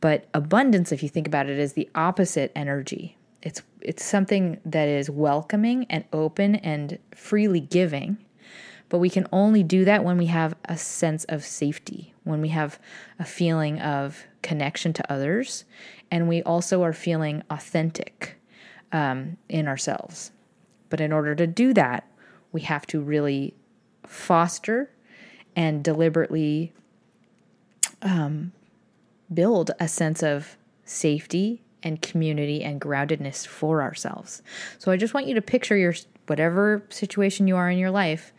But 0.00 0.26
abundance, 0.34 0.90
if 0.90 1.04
you 1.04 1.08
think 1.08 1.28
about 1.28 1.48
it, 1.48 1.60
is 1.60 1.74
the 1.74 1.88
opposite 1.94 2.50
energy. 2.56 3.16
It's 3.42 3.62
it's 3.80 4.04
something 4.04 4.58
that 4.64 4.88
is 4.88 5.08
welcoming 5.08 5.86
and 5.88 6.02
open 6.12 6.56
and 6.56 6.98
freely 7.14 7.60
giving. 7.60 8.18
But 8.88 8.98
we 8.98 9.10
can 9.10 9.26
only 9.32 9.62
do 9.62 9.84
that 9.84 10.04
when 10.04 10.16
we 10.16 10.26
have 10.26 10.54
a 10.64 10.78
sense 10.78 11.24
of 11.24 11.44
safety, 11.44 12.14
when 12.24 12.40
we 12.40 12.48
have 12.48 12.78
a 13.18 13.24
feeling 13.24 13.80
of 13.80 14.24
connection 14.42 14.92
to 14.94 15.12
others, 15.12 15.64
and 16.10 16.28
we 16.28 16.42
also 16.42 16.82
are 16.82 16.92
feeling 16.92 17.42
authentic 17.50 18.36
um, 18.92 19.36
in 19.48 19.68
ourselves. 19.68 20.30
But 20.88 21.00
in 21.00 21.12
order 21.12 21.34
to 21.34 21.46
do 21.46 21.74
that, 21.74 22.10
we 22.52 22.62
have 22.62 22.86
to 22.86 23.00
really 23.00 23.54
foster 24.06 24.90
and 25.54 25.84
deliberately 25.84 26.72
um, 28.00 28.52
build 29.32 29.70
a 29.78 29.88
sense 29.88 30.22
of 30.22 30.56
safety 30.84 31.62
and 31.82 32.00
community 32.00 32.62
and 32.62 32.80
groundedness 32.80 33.46
for 33.46 33.82
ourselves. 33.82 34.42
So 34.78 34.90
I 34.90 34.96
just 34.96 35.14
want 35.14 35.26
you 35.26 35.34
to 35.34 35.42
picture 35.42 35.76
your 35.76 35.94
whatever 36.26 36.82
situation 36.88 37.46
you 37.46 37.56
are 37.56 37.70
in 37.70 37.78
your 37.78 37.90
life, 37.90 38.32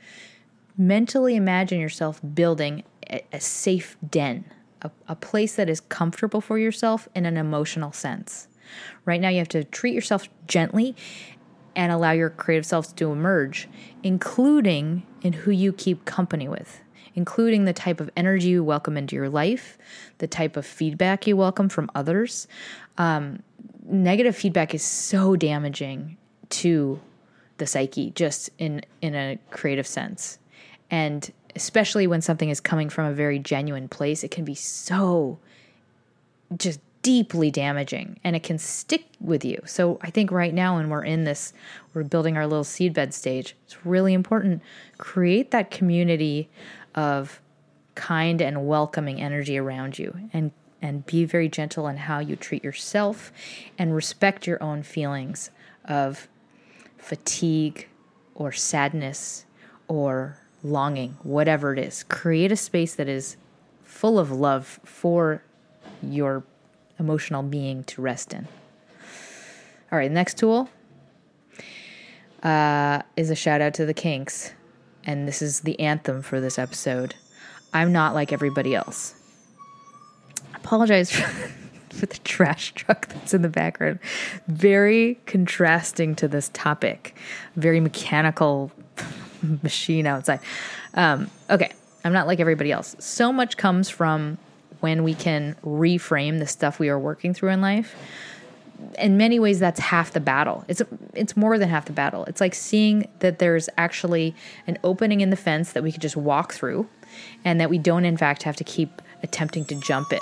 mentally 0.78 1.36
imagine 1.36 1.80
yourself 1.80 2.22
building 2.34 2.84
a, 3.10 3.24
a 3.34 3.40
safe 3.40 3.98
den, 4.08 4.46
a, 4.82 4.92
a 5.08 5.16
place 5.16 5.56
that 5.56 5.70
is 5.70 5.80
comfortable 5.80 6.42
for 6.42 6.58
yourself 6.58 7.08
in 7.16 7.26
an 7.26 7.38
emotional 7.38 7.92
sense. 7.92 8.48
Right 9.06 9.20
now, 9.20 9.30
you 9.30 9.40
have 9.40 9.50
to 9.50 9.64
treat 9.64 9.94
yourself 9.94 10.28
gently 10.48 10.96
and 11.76 11.92
allow 11.92 12.12
your 12.12 12.30
creative 12.30 12.66
self 12.66 12.96
to 12.96 13.12
emerge, 13.12 13.68
including 14.04 15.04
in 15.22 15.34
who 15.34 15.52
you 15.52 15.74
keep 15.74 16.06
company 16.06 16.48
with, 16.48 16.82
including 17.16 17.66
the 17.66 17.74
type 17.74 18.00
of 18.00 18.10
energy 18.16 18.50
you 18.50 18.64
welcome 18.64 18.98
into 18.98 19.16
your 19.16 19.30
life, 19.30 19.78
the 20.18 20.28
type 20.28 20.58
of 20.58 20.66
feedback 20.66 21.26
you 21.26 21.36
welcome 21.36 21.70
from 21.70 21.90
others. 21.96 22.48
Um, 22.98 23.44
negative 23.86 24.36
feedback 24.36 24.74
is 24.74 24.84
so 24.84 25.36
damaging 25.36 26.18
to 26.50 27.00
the 27.58 27.68
psyche, 27.68 28.12
just 28.12 28.50
in 28.58 28.82
in 29.02 29.16
a 29.16 29.38
creative 29.52 29.88
sense, 29.88 30.40
and 30.92 31.32
especially 31.56 32.08
when 32.08 32.22
something 32.22 32.50
is 32.50 32.60
coming 32.60 32.90
from 32.90 33.06
a 33.06 33.14
very 33.14 33.40
genuine 33.40 33.88
place, 33.88 34.24
it 34.24 34.32
can 34.32 34.46
be 34.46 34.56
so 34.56 35.40
just 36.58 36.80
deeply 37.02 37.50
damaging 37.50 38.20
and 38.24 38.36
it 38.36 38.44
can 38.44 38.58
stick 38.58 39.06
with 39.22 39.46
you. 39.46 39.62
So 39.66 40.00
I 40.02 40.10
think 40.10 40.32
right 40.32 40.54
now 40.54 40.76
when 40.76 40.90
we're 40.90 41.04
in 41.04 41.24
this 41.24 41.54
we're 41.94 42.04
building 42.04 42.38
our 42.38 42.46
little 42.46 42.64
seedbed 42.64 43.14
stage, 43.14 43.56
it's 43.66 43.86
really 43.86 44.14
important 44.14 44.62
create 44.98 45.52
that 45.52 45.72
community 45.72 46.50
of 46.96 47.40
kind 47.96 48.42
and 48.42 48.68
welcoming 48.68 49.22
energy 49.22 49.58
around 49.58 49.98
you 50.00 50.30
and 50.34 50.52
and 50.82 51.06
be 51.06 51.26
very 51.26 51.50
gentle 51.50 51.88
in 51.88 51.98
how 51.98 52.20
you 52.20 52.36
treat 52.36 52.64
yourself 52.64 53.34
and 53.78 53.94
respect 53.94 54.48
your 54.48 54.62
own 54.64 54.82
feelings 54.82 55.52
of 55.86 56.30
fatigue 56.98 57.88
or 58.36 58.52
sadness 58.52 59.46
or 59.90 60.38
longing, 60.64 61.18
whatever 61.24 61.74
it 61.74 61.80
is. 61.80 62.04
Create 62.04 62.52
a 62.52 62.56
space 62.56 62.96
that 62.96 63.08
is 63.08 63.38
full 63.84 64.20
of 64.20 64.32
love 64.32 64.80
for 64.84 65.44
your 66.02 66.44
emotional 67.00 67.44
being 67.44 67.84
to 67.86 68.02
rest 68.02 68.34
in. 68.34 68.48
All 69.92 69.98
right, 69.98 70.12
next 70.12 70.38
tool 70.38 70.70
uh, 72.44 73.02
is 73.16 73.30
a 73.30 73.36
shout 73.36 73.62
out 73.62 73.74
to 73.76 73.86
the 73.86 73.94
Kinks. 73.94 74.54
And 75.06 75.28
this 75.28 75.42
is 75.42 75.62
the 75.62 75.80
anthem 75.80 76.22
for 76.22 76.40
this 76.40 76.60
episode. 76.60 77.16
I'm 77.74 77.92
not 77.92 78.14
like 78.14 78.32
everybody 78.32 78.76
else. 78.76 79.16
Apologize 80.56 81.12
for, 81.12 81.22
for 81.90 82.06
the 82.06 82.18
trash 82.20 82.74
truck 82.74 83.08
that's 83.08 83.34
in 83.34 83.42
the 83.42 83.50
background. 83.50 84.00
Very 84.48 85.20
contrasting 85.26 86.16
to 86.16 86.28
this 86.28 86.50
topic. 86.54 87.16
Very 87.56 87.80
mechanical 87.80 88.72
machine 89.64 90.06
outside. 90.06 90.40
Um, 90.94 91.30
okay, 91.50 91.72
I'm 92.04 92.14
not 92.14 92.28
like 92.28 92.40
everybody 92.40 92.72
else. 92.72 92.96
So 93.00 93.32
much 93.32 93.58
comes 93.58 93.90
from 93.90 94.38
when 94.80 95.04
we 95.04 95.14
can 95.14 95.56
reframe 95.66 96.40
the 96.40 96.48
stuff 96.48 96.80
we 96.80 96.90
are 96.90 97.00
working 97.00 97.34
through 97.34 97.50
in 97.50 97.62
life. 97.62 97.96
In 98.98 99.18
many 99.18 99.40
ways 99.40 99.60
that's 99.60 99.80
half 99.80 100.12
the 100.12 100.22
battle. 100.22 100.64
It's 100.70 100.82
it's 101.14 101.36
more 101.36 101.58
than 101.58 101.68
half 101.68 101.86
the 101.86 101.92
battle. 101.92 102.24
It's 102.26 102.40
like 102.40 102.56
seeing 102.56 103.10
that 103.20 103.40
there's 103.40 103.68
actually 103.78 104.34
an 104.68 104.78
opening 104.86 105.20
in 105.20 105.32
the 105.32 105.36
fence 105.36 105.74
that 105.74 105.84
we 105.84 105.92
could 105.92 106.02
just 106.02 106.16
walk 106.16 106.54
through 106.54 106.88
and 107.44 107.60
that 107.60 107.70
we 107.70 107.78
don't 107.78 108.06
in 108.06 108.16
fact 108.16 108.44
have 108.44 108.56
to 108.56 108.64
keep 108.64 109.02
attempting 109.22 109.66
to 109.66 109.76
jump 109.76 110.14
it. 110.14 110.22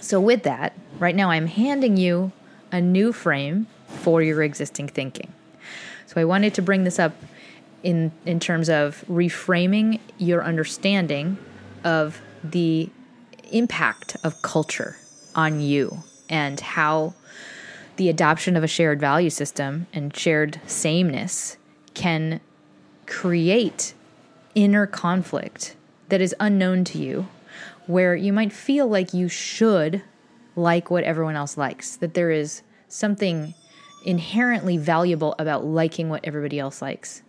So 0.00 0.20
with 0.20 0.44
that 0.44 0.72
right 0.98 1.14
now 1.14 1.30
i'm 1.30 1.46
handing 1.46 1.96
you 1.96 2.32
a 2.72 2.80
new 2.80 3.12
frame 3.12 3.66
for 3.86 4.22
your 4.22 4.42
existing 4.42 4.88
thinking 4.88 5.32
so 6.08 6.20
i 6.20 6.24
wanted 6.24 6.52
to 6.52 6.60
bring 6.60 6.82
this 6.82 6.98
up 6.98 7.12
in 7.84 8.10
in 8.26 8.40
terms 8.40 8.68
of 8.68 9.04
reframing 9.08 10.00
your 10.18 10.42
understanding 10.42 11.38
of 11.84 12.20
the 12.42 12.90
impact 13.52 14.16
of 14.24 14.42
culture 14.42 14.96
on 15.36 15.60
you 15.60 16.02
and 16.28 16.58
how 16.60 17.14
the 17.96 18.08
adoption 18.08 18.56
of 18.56 18.64
a 18.64 18.68
shared 18.68 19.00
value 19.00 19.30
system 19.30 19.86
and 19.92 20.16
shared 20.16 20.60
sameness 20.66 21.56
can 21.94 22.40
create 23.06 23.94
inner 24.54 24.86
conflict 24.86 25.74
that 26.08 26.20
is 26.20 26.34
unknown 26.40 26.84
to 26.84 26.98
you, 26.98 27.28
where 27.86 28.14
you 28.14 28.32
might 28.32 28.52
feel 28.52 28.86
like 28.86 29.12
you 29.12 29.28
should 29.28 30.02
like 30.54 30.90
what 30.90 31.04
everyone 31.04 31.36
else 31.36 31.56
likes, 31.56 31.96
that 31.96 32.14
there 32.14 32.30
is 32.30 32.62
something 32.88 33.54
inherently 34.04 34.76
valuable 34.76 35.34
about 35.38 35.64
liking 35.64 36.08
what 36.08 36.24
everybody 36.24 36.58
else 36.58 36.80
likes. 36.80 37.22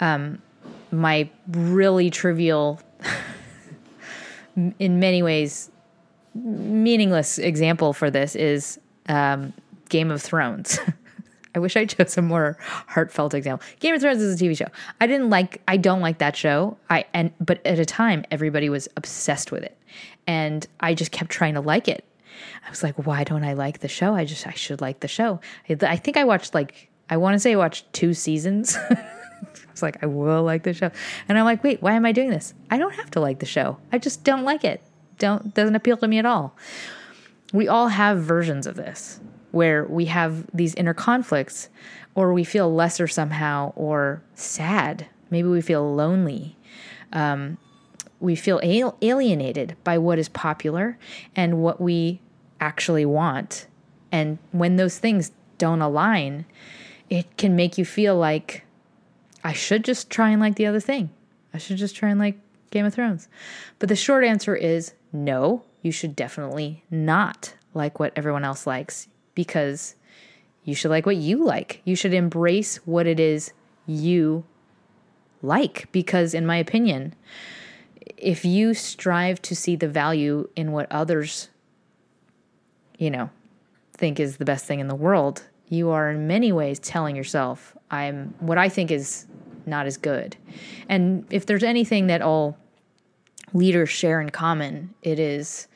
Um, 0.00 0.40
my 0.90 1.28
really 1.48 2.10
trivial 2.10 2.80
in 4.78 5.00
many 5.00 5.22
ways 5.22 5.70
meaningless 6.34 7.38
example 7.38 7.92
for 7.92 8.10
this 8.10 8.34
is 8.34 8.78
um, 9.08 9.52
Game 9.88 10.10
of 10.10 10.22
Thrones. 10.22 10.78
I 11.54 11.58
wish 11.58 11.76
I 11.76 11.84
chose 11.84 12.16
a 12.16 12.22
more 12.22 12.56
heartfelt 12.62 13.34
example. 13.34 13.66
Game 13.80 13.94
of 13.94 14.00
Thrones 14.00 14.22
is 14.22 14.40
a 14.40 14.44
TV 14.44 14.56
show. 14.56 14.68
I 15.00 15.06
didn't 15.06 15.28
like 15.28 15.60
I 15.68 15.76
don't 15.76 16.00
like 16.00 16.18
that 16.18 16.34
show. 16.34 16.78
I 16.88 17.04
and 17.12 17.30
but 17.40 17.64
at 17.66 17.78
a 17.78 17.84
time 17.84 18.24
everybody 18.30 18.70
was 18.70 18.88
obsessed 18.96 19.52
with 19.52 19.62
it. 19.62 19.76
And 20.26 20.66
I 20.80 20.94
just 20.94 21.12
kept 21.12 21.30
trying 21.30 21.54
to 21.54 21.60
like 21.60 21.88
it. 21.88 22.04
I 22.66 22.70
was 22.70 22.82
like, 22.82 22.94
why 22.96 23.24
don't 23.24 23.44
I 23.44 23.54
like 23.54 23.80
the 23.80 23.88
show? 23.88 24.14
I 24.14 24.24
just 24.24 24.46
I 24.46 24.52
should 24.52 24.80
like 24.80 25.00
the 25.00 25.08
show. 25.08 25.40
I, 25.68 25.96
think 25.96 26.16
I 26.16 26.24
watched 26.24 26.54
like 26.54 26.90
I 27.10 27.16
want 27.16 27.34
to 27.34 27.38
say 27.38 27.52
I 27.52 27.56
watched 27.56 27.92
two 27.92 28.14
seasons. 28.14 28.76
it's 29.70 29.82
like, 29.82 30.02
I 30.02 30.06
will 30.06 30.42
like 30.42 30.62
the 30.62 30.72
show. 30.72 30.90
And 31.28 31.38
I'm 31.38 31.44
like, 31.44 31.62
wait, 31.62 31.82
why 31.82 31.92
am 31.92 32.06
I 32.06 32.12
doing 32.12 32.30
this? 32.30 32.54
I 32.70 32.78
don't 32.78 32.94
have 32.94 33.10
to 33.12 33.20
like 33.20 33.38
the 33.38 33.46
show. 33.46 33.78
I 33.92 33.98
just 33.98 34.24
don't 34.24 34.44
like 34.44 34.64
it. 34.64 34.82
Don't 35.18 35.54
doesn't 35.54 35.76
appeal 35.76 35.96
to 35.98 36.08
me 36.08 36.18
at 36.18 36.26
all. 36.26 36.56
We 37.52 37.68
all 37.68 37.88
have 37.88 38.18
versions 38.18 38.66
of 38.66 38.76
this 38.76 39.20
where 39.50 39.84
we 39.84 40.06
have 40.06 40.46
these 40.54 40.74
inner 40.74 40.94
conflicts 40.94 41.68
or 42.14 42.32
we 42.32 42.44
feel 42.44 42.74
lesser 42.74 43.06
somehow 43.06 43.72
or 43.76 44.22
sad. 44.34 45.06
Maybe 45.30 45.48
we 45.48 45.60
feel 45.60 45.94
lonely. 45.94 46.56
Um, 47.12 47.58
we 48.20 48.36
feel 48.36 48.60
alienated 48.62 49.76
by 49.84 49.98
what 49.98 50.18
is 50.18 50.28
popular 50.30 50.96
and 51.36 51.58
what 51.58 51.80
we 51.80 52.21
actually 52.62 53.04
want. 53.04 53.66
And 54.12 54.38
when 54.52 54.76
those 54.76 54.98
things 54.98 55.32
don't 55.58 55.82
align, 55.82 56.46
it 57.10 57.36
can 57.36 57.56
make 57.56 57.76
you 57.76 57.84
feel 57.84 58.16
like 58.16 58.64
I 59.42 59.52
should 59.52 59.84
just 59.84 60.08
try 60.08 60.30
and 60.30 60.40
like 60.40 60.54
the 60.54 60.66
other 60.66 60.80
thing. 60.80 61.10
I 61.52 61.58
should 61.58 61.76
just 61.76 61.96
try 61.96 62.10
and 62.10 62.20
like 62.20 62.38
Game 62.70 62.86
of 62.86 62.94
Thrones. 62.94 63.28
But 63.80 63.88
the 63.88 63.96
short 63.96 64.24
answer 64.24 64.54
is 64.54 64.94
no, 65.12 65.64
you 65.82 65.90
should 65.90 66.14
definitely 66.14 66.84
not 66.88 67.54
like 67.74 67.98
what 67.98 68.12
everyone 68.14 68.44
else 68.44 68.66
likes 68.66 69.08
because 69.34 69.96
you 70.64 70.74
should 70.76 70.90
like 70.90 71.04
what 71.04 71.16
you 71.16 71.44
like. 71.44 71.82
You 71.84 71.96
should 71.96 72.14
embrace 72.14 72.76
what 72.86 73.08
it 73.08 73.18
is 73.18 73.52
you 73.86 74.44
like 75.42 75.88
because, 75.90 76.32
in 76.32 76.46
my 76.46 76.56
opinion, 76.56 77.14
if 78.16 78.44
you 78.44 78.72
strive 78.72 79.42
to 79.42 79.56
see 79.56 79.74
the 79.74 79.88
value 79.88 80.48
in 80.54 80.70
what 80.70 80.90
others, 80.92 81.48
you 83.02 83.10
know, 83.10 83.28
think 83.94 84.20
is 84.20 84.36
the 84.36 84.44
best 84.44 84.64
thing 84.64 84.78
in 84.78 84.86
the 84.86 84.94
world, 84.94 85.42
you 85.68 85.90
are 85.90 86.12
in 86.12 86.28
many 86.28 86.52
ways 86.52 86.78
telling 86.78 87.16
yourself, 87.16 87.76
I'm 87.90 88.32
what 88.38 88.58
I 88.58 88.68
think 88.68 88.92
is 88.92 89.26
not 89.66 89.86
as 89.86 89.96
good. 89.96 90.36
And 90.88 91.26
if 91.28 91.44
there's 91.44 91.64
anything 91.64 92.06
that 92.06 92.22
all 92.22 92.56
leaders 93.52 93.90
share 93.90 94.20
in 94.20 94.30
common, 94.30 94.94
it 95.02 95.18
is 95.18 95.66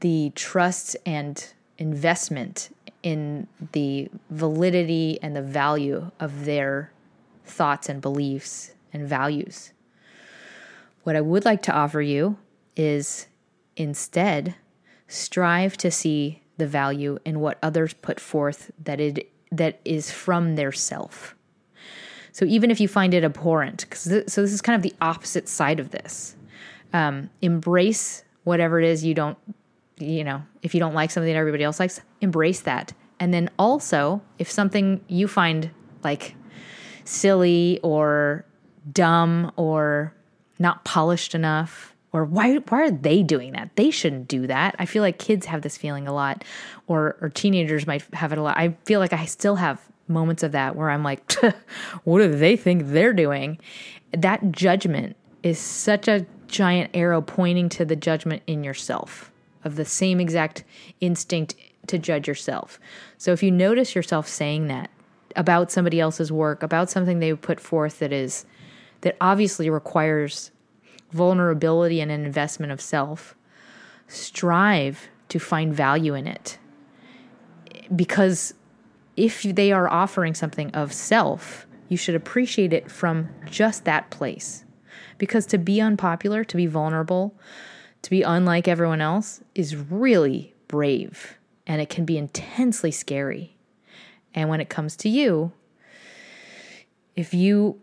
the 0.00 0.32
trust 0.34 0.96
and 1.04 1.52
investment 1.76 2.74
in 3.02 3.46
the 3.72 4.08
validity 4.30 5.18
and 5.20 5.36
the 5.36 5.42
value 5.42 6.10
of 6.18 6.46
their 6.46 6.92
thoughts 7.44 7.90
and 7.90 8.00
beliefs 8.00 8.72
and 8.90 9.06
values. 9.06 9.74
What 11.02 11.14
I 11.14 11.20
would 11.20 11.44
like 11.44 11.60
to 11.64 11.72
offer 11.72 12.00
you 12.00 12.38
is 12.74 13.26
instead 13.76 14.54
strive 15.06 15.76
to 15.76 15.90
see 15.90 16.40
the 16.56 16.66
value 16.66 17.18
in 17.24 17.40
what 17.40 17.58
others 17.62 17.94
put 17.94 18.20
forth 18.20 18.70
that 18.82 19.00
it 19.00 19.30
that 19.50 19.80
is 19.84 20.10
from 20.10 20.56
their 20.56 20.72
self. 20.72 21.34
So 22.32 22.44
even 22.44 22.70
if 22.70 22.80
you 22.80 22.88
find 22.88 23.14
it 23.14 23.22
abhorrent, 23.22 23.86
th- 23.90 24.28
so 24.28 24.42
this 24.42 24.52
is 24.52 24.60
kind 24.60 24.74
of 24.74 24.82
the 24.82 24.94
opposite 25.00 25.48
side 25.48 25.78
of 25.78 25.90
this. 25.90 26.34
Um, 26.92 27.30
embrace 27.40 28.24
whatever 28.42 28.80
it 28.80 28.86
is 28.86 29.04
you 29.04 29.14
don't, 29.14 29.38
you 29.98 30.24
know, 30.24 30.42
if 30.62 30.74
you 30.74 30.80
don't 30.80 30.94
like 30.94 31.12
something 31.12 31.32
that 31.32 31.38
everybody 31.38 31.62
else 31.62 31.78
likes, 31.78 32.00
embrace 32.20 32.60
that. 32.62 32.92
And 33.20 33.32
then 33.32 33.50
also, 33.58 34.22
if 34.38 34.50
something 34.50 35.04
you 35.06 35.28
find 35.28 35.70
like 36.02 36.34
silly 37.04 37.78
or 37.82 38.44
dumb 38.92 39.52
or 39.56 40.12
not 40.58 40.84
polished 40.84 41.34
enough 41.34 41.93
or 42.14 42.24
why 42.24 42.54
why 42.68 42.82
are 42.82 42.90
they 42.92 43.22
doing 43.22 43.52
that? 43.52 43.70
They 43.74 43.90
shouldn't 43.90 44.28
do 44.28 44.46
that. 44.46 44.76
I 44.78 44.86
feel 44.86 45.02
like 45.02 45.18
kids 45.18 45.46
have 45.46 45.62
this 45.62 45.76
feeling 45.76 46.06
a 46.06 46.14
lot 46.14 46.44
or 46.86 47.16
or 47.20 47.28
teenagers 47.28 47.86
might 47.86 48.02
have 48.14 48.32
it 48.32 48.38
a 48.38 48.42
lot. 48.42 48.56
I 48.56 48.76
feel 48.84 49.00
like 49.00 49.12
I 49.12 49.26
still 49.26 49.56
have 49.56 49.82
moments 50.06 50.42
of 50.42 50.52
that 50.52 50.76
where 50.76 50.90
I'm 50.90 51.02
like 51.02 51.32
what 52.04 52.18
do 52.18 52.28
they 52.28 52.56
think 52.56 52.84
they're 52.86 53.12
doing? 53.12 53.58
That 54.12 54.52
judgment 54.52 55.16
is 55.42 55.58
such 55.58 56.06
a 56.06 56.24
giant 56.46 56.92
arrow 56.94 57.20
pointing 57.20 57.68
to 57.70 57.84
the 57.84 57.96
judgment 57.96 58.42
in 58.46 58.62
yourself 58.62 59.32
of 59.64 59.74
the 59.74 59.84
same 59.84 60.20
exact 60.20 60.62
instinct 61.00 61.56
to 61.88 61.98
judge 61.98 62.28
yourself. 62.28 62.78
So 63.18 63.32
if 63.32 63.42
you 63.42 63.50
notice 63.50 63.94
yourself 63.94 64.28
saying 64.28 64.68
that 64.68 64.88
about 65.34 65.72
somebody 65.72 65.98
else's 65.98 66.30
work, 66.30 66.62
about 66.62 66.90
something 66.90 67.18
they 67.18 67.34
put 67.34 67.58
forth 67.58 67.98
that 67.98 68.12
is 68.12 68.46
that 69.00 69.16
obviously 69.20 69.68
requires 69.68 70.52
vulnerability 71.14 72.00
and 72.00 72.10
an 72.10 72.24
investment 72.24 72.72
of 72.72 72.80
self, 72.80 73.36
strive 74.08 75.08
to 75.28 75.38
find 75.38 75.72
value 75.72 76.12
in 76.14 76.26
it. 76.26 76.58
Because 77.94 78.54
if 79.16 79.42
they 79.42 79.70
are 79.72 79.88
offering 79.88 80.34
something 80.34 80.70
of 80.72 80.92
self, 80.92 81.66
you 81.88 81.96
should 81.96 82.16
appreciate 82.16 82.72
it 82.72 82.90
from 82.90 83.28
just 83.46 83.84
that 83.84 84.10
place. 84.10 84.64
Because 85.16 85.46
to 85.46 85.58
be 85.58 85.80
unpopular, 85.80 86.42
to 86.44 86.56
be 86.56 86.66
vulnerable, 86.66 87.34
to 88.02 88.10
be 88.10 88.22
unlike 88.22 88.66
everyone 88.66 89.00
else 89.00 89.40
is 89.54 89.76
really 89.76 90.52
brave 90.66 91.38
and 91.66 91.80
it 91.80 91.88
can 91.88 92.04
be 92.04 92.18
intensely 92.18 92.90
scary. 92.90 93.56
And 94.34 94.48
when 94.48 94.60
it 94.60 94.68
comes 94.68 94.96
to 94.96 95.08
you, 95.08 95.52
if 97.14 97.32
you 97.32 97.80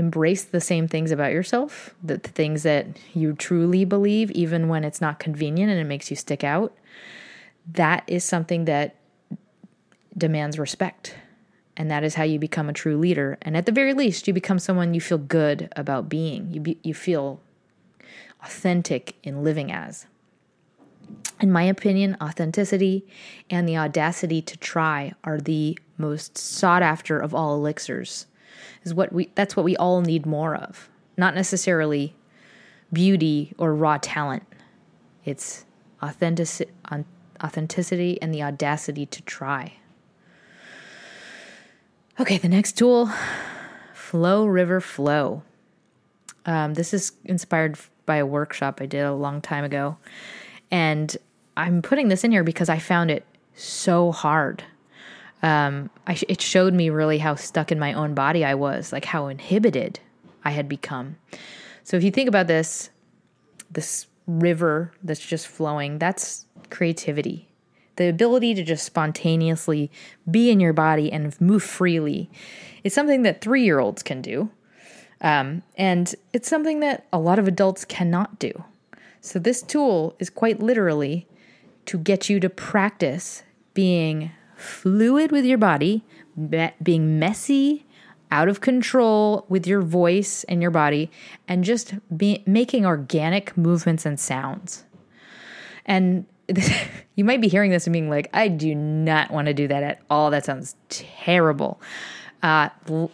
embrace 0.00 0.42
the 0.42 0.60
same 0.60 0.88
things 0.88 1.12
about 1.12 1.32
yourself, 1.32 1.94
the, 2.02 2.18
things 2.18 2.64
that 2.64 2.86
you 3.14 3.34
truly 3.34 3.84
believe, 3.84 4.30
even 4.32 4.66
when 4.66 4.82
it's 4.82 5.00
not 5.00 5.20
convenient 5.20 5.70
and 5.70 5.78
it 5.78 5.84
makes 5.84 6.10
you 6.10 6.16
stick 6.16 6.42
out, 6.42 6.76
that 7.72 8.02
is 8.08 8.24
something 8.24 8.64
that 8.64 8.96
demands 10.16 10.58
respect. 10.58 11.14
And 11.76 11.90
that 11.90 12.02
is 12.02 12.16
how 12.16 12.24
you 12.24 12.38
become 12.38 12.68
a 12.68 12.72
true 12.72 12.98
leader. 12.98 13.38
And 13.42 13.56
at 13.56 13.66
the 13.66 13.72
very 13.72 13.94
least, 13.94 14.26
you 14.26 14.34
become 14.34 14.58
someone 14.58 14.92
you 14.92 15.00
feel 15.00 15.18
good 15.18 15.72
about 15.76 16.08
being. 16.08 16.52
You, 16.52 16.60
be, 16.60 16.78
you 16.82 16.94
feel 16.94 17.40
authentic 18.42 19.14
in 19.22 19.44
living 19.44 19.70
as. 19.70 20.06
In 21.40 21.52
my 21.52 21.62
opinion, 21.62 22.16
authenticity 22.20 23.06
and 23.48 23.68
the 23.68 23.76
audacity 23.76 24.42
to 24.42 24.56
try 24.58 25.12
are 25.24 25.40
the 25.40 25.78
most 25.96 26.36
sought 26.36 26.82
after 26.82 27.18
of 27.18 27.34
all 27.34 27.54
elixirs. 27.54 28.26
Is 28.82 28.94
what 28.94 29.12
we 29.12 29.30
that's 29.34 29.56
what 29.56 29.64
we 29.64 29.76
all 29.76 30.00
need 30.00 30.26
more 30.26 30.54
of. 30.54 30.88
Not 31.16 31.34
necessarily 31.34 32.14
beauty 32.92 33.54
or 33.58 33.74
raw 33.74 33.98
talent. 34.00 34.44
It's 35.24 35.64
authentic, 36.02 36.70
authenticity 37.42 38.20
and 38.22 38.32
the 38.32 38.42
audacity 38.42 39.06
to 39.06 39.22
try. 39.22 39.74
Okay, 42.18 42.38
the 42.38 42.48
next 42.48 42.76
tool 42.76 43.10
Flow 43.94 44.46
River 44.46 44.80
Flow. 44.80 45.42
Um, 46.46 46.74
this 46.74 46.92
is 46.92 47.12
inspired 47.24 47.78
by 48.06 48.16
a 48.16 48.26
workshop 48.26 48.80
I 48.80 48.86
did 48.86 49.04
a 49.04 49.14
long 49.14 49.40
time 49.40 49.62
ago. 49.62 49.96
And 50.70 51.16
I'm 51.56 51.82
putting 51.82 52.08
this 52.08 52.24
in 52.24 52.32
here 52.32 52.44
because 52.44 52.68
I 52.68 52.78
found 52.78 53.10
it 53.10 53.24
so 53.54 54.10
hard. 54.12 54.64
Um, 55.42 55.90
I, 56.06 56.18
it 56.28 56.40
showed 56.40 56.74
me 56.74 56.90
really 56.90 57.18
how 57.18 57.34
stuck 57.34 57.72
in 57.72 57.78
my 57.78 57.92
own 57.92 58.14
body 58.14 58.44
I 58.44 58.54
was, 58.54 58.92
like 58.92 59.06
how 59.06 59.28
inhibited 59.28 60.00
I 60.44 60.50
had 60.50 60.68
become. 60.68 61.16
So 61.82 61.96
if 61.96 62.04
you 62.04 62.10
think 62.10 62.28
about 62.28 62.46
this, 62.46 62.90
this 63.70 64.06
river 64.26 64.92
that's 65.02 65.24
just 65.24 65.48
flowing, 65.48 65.98
that's 65.98 66.46
creativity. 66.70 67.48
The 67.96 68.08
ability 68.08 68.54
to 68.54 68.62
just 68.62 68.84
spontaneously 68.84 69.90
be 70.30 70.50
in 70.50 70.60
your 70.60 70.72
body 70.72 71.12
and 71.12 71.38
move 71.40 71.62
freely 71.62 72.30
is 72.84 72.94
something 72.94 73.22
that 73.22 73.40
three 73.40 73.64
year 73.64 73.78
olds 73.78 74.02
can 74.02 74.22
do. 74.22 74.50
Um, 75.20 75.62
and 75.76 76.14
it's 76.32 76.48
something 76.48 76.80
that 76.80 77.06
a 77.12 77.18
lot 77.18 77.38
of 77.38 77.46
adults 77.46 77.84
cannot 77.84 78.38
do. 78.38 78.64
So, 79.20 79.38
this 79.38 79.60
tool 79.60 80.16
is 80.18 80.30
quite 80.30 80.60
literally 80.60 81.26
to 81.86 81.98
get 81.98 82.30
you 82.30 82.40
to 82.40 82.48
practice 82.48 83.42
being 83.74 84.30
fluid 84.60 85.32
with 85.32 85.44
your 85.44 85.58
body, 85.58 86.04
being 86.82 87.18
messy, 87.18 87.86
out 88.30 88.48
of 88.48 88.60
control 88.60 89.44
with 89.48 89.66
your 89.66 89.80
voice 89.80 90.44
and 90.44 90.62
your 90.62 90.70
body, 90.70 91.10
and 91.48 91.64
just 91.64 91.94
be, 92.16 92.42
making 92.46 92.86
organic 92.86 93.56
movements 93.56 94.06
and 94.06 94.20
sounds. 94.20 94.84
And 95.86 96.26
you 97.16 97.24
might 97.24 97.40
be 97.40 97.48
hearing 97.48 97.70
this 97.70 97.86
and 97.86 97.92
being 97.92 98.10
like, 98.10 98.28
I 98.32 98.48
do 98.48 98.74
not 98.74 99.30
want 99.30 99.46
to 99.46 99.54
do 99.54 99.66
that 99.68 99.82
at 99.82 100.02
all. 100.08 100.30
That 100.30 100.44
sounds 100.44 100.76
terrible. 100.88 101.80
Uh, 102.42 102.68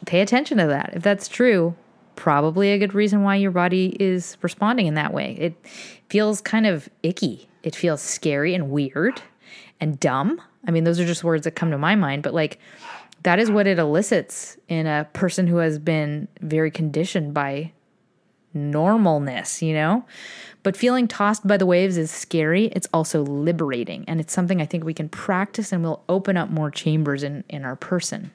pay 0.04 0.20
attention 0.20 0.58
to 0.58 0.66
that. 0.66 0.90
If 0.94 1.02
that's 1.02 1.28
true, 1.28 1.74
probably 2.14 2.70
a 2.72 2.78
good 2.78 2.94
reason 2.94 3.22
why 3.22 3.36
your 3.36 3.50
body 3.50 3.96
is 4.00 4.36
responding 4.42 4.86
in 4.86 4.94
that 4.94 5.12
way. 5.12 5.36
It 5.38 5.66
feels 6.08 6.40
kind 6.40 6.66
of 6.66 6.88
icky. 7.02 7.48
It 7.62 7.74
feels 7.74 8.00
scary 8.00 8.54
and 8.54 8.70
weird 8.70 9.20
and 9.80 9.98
dumb. 10.00 10.40
I 10.66 10.70
mean, 10.70 10.84
those 10.84 10.98
are 11.00 11.06
just 11.06 11.24
words 11.24 11.44
that 11.44 11.52
come 11.52 11.70
to 11.70 11.78
my 11.78 11.94
mind, 11.94 12.22
but 12.22 12.34
like 12.34 12.58
that 13.22 13.38
is 13.38 13.50
what 13.50 13.66
it 13.66 13.78
elicits 13.78 14.56
in 14.68 14.86
a 14.86 15.08
person 15.12 15.46
who 15.46 15.56
has 15.56 15.78
been 15.78 16.28
very 16.40 16.70
conditioned 16.70 17.34
by 17.34 17.72
normalness, 18.54 19.66
you 19.66 19.74
know? 19.74 20.04
But 20.62 20.76
feeling 20.76 21.06
tossed 21.06 21.46
by 21.46 21.56
the 21.56 21.66
waves 21.66 21.96
is 21.96 22.10
scary. 22.10 22.66
It's 22.66 22.88
also 22.92 23.22
liberating. 23.22 24.04
And 24.08 24.20
it's 24.20 24.32
something 24.32 24.60
I 24.60 24.66
think 24.66 24.84
we 24.84 24.94
can 24.94 25.08
practice 25.08 25.72
and 25.72 25.82
we'll 25.82 26.02
open 26.08 26.36
up 26.36 26.50
more 26.50 26.70
chambers 26.70 27.22
in, 27.22 27.44
in 27.48 27.64
our 27.64 27.76
person. 27.76 28.32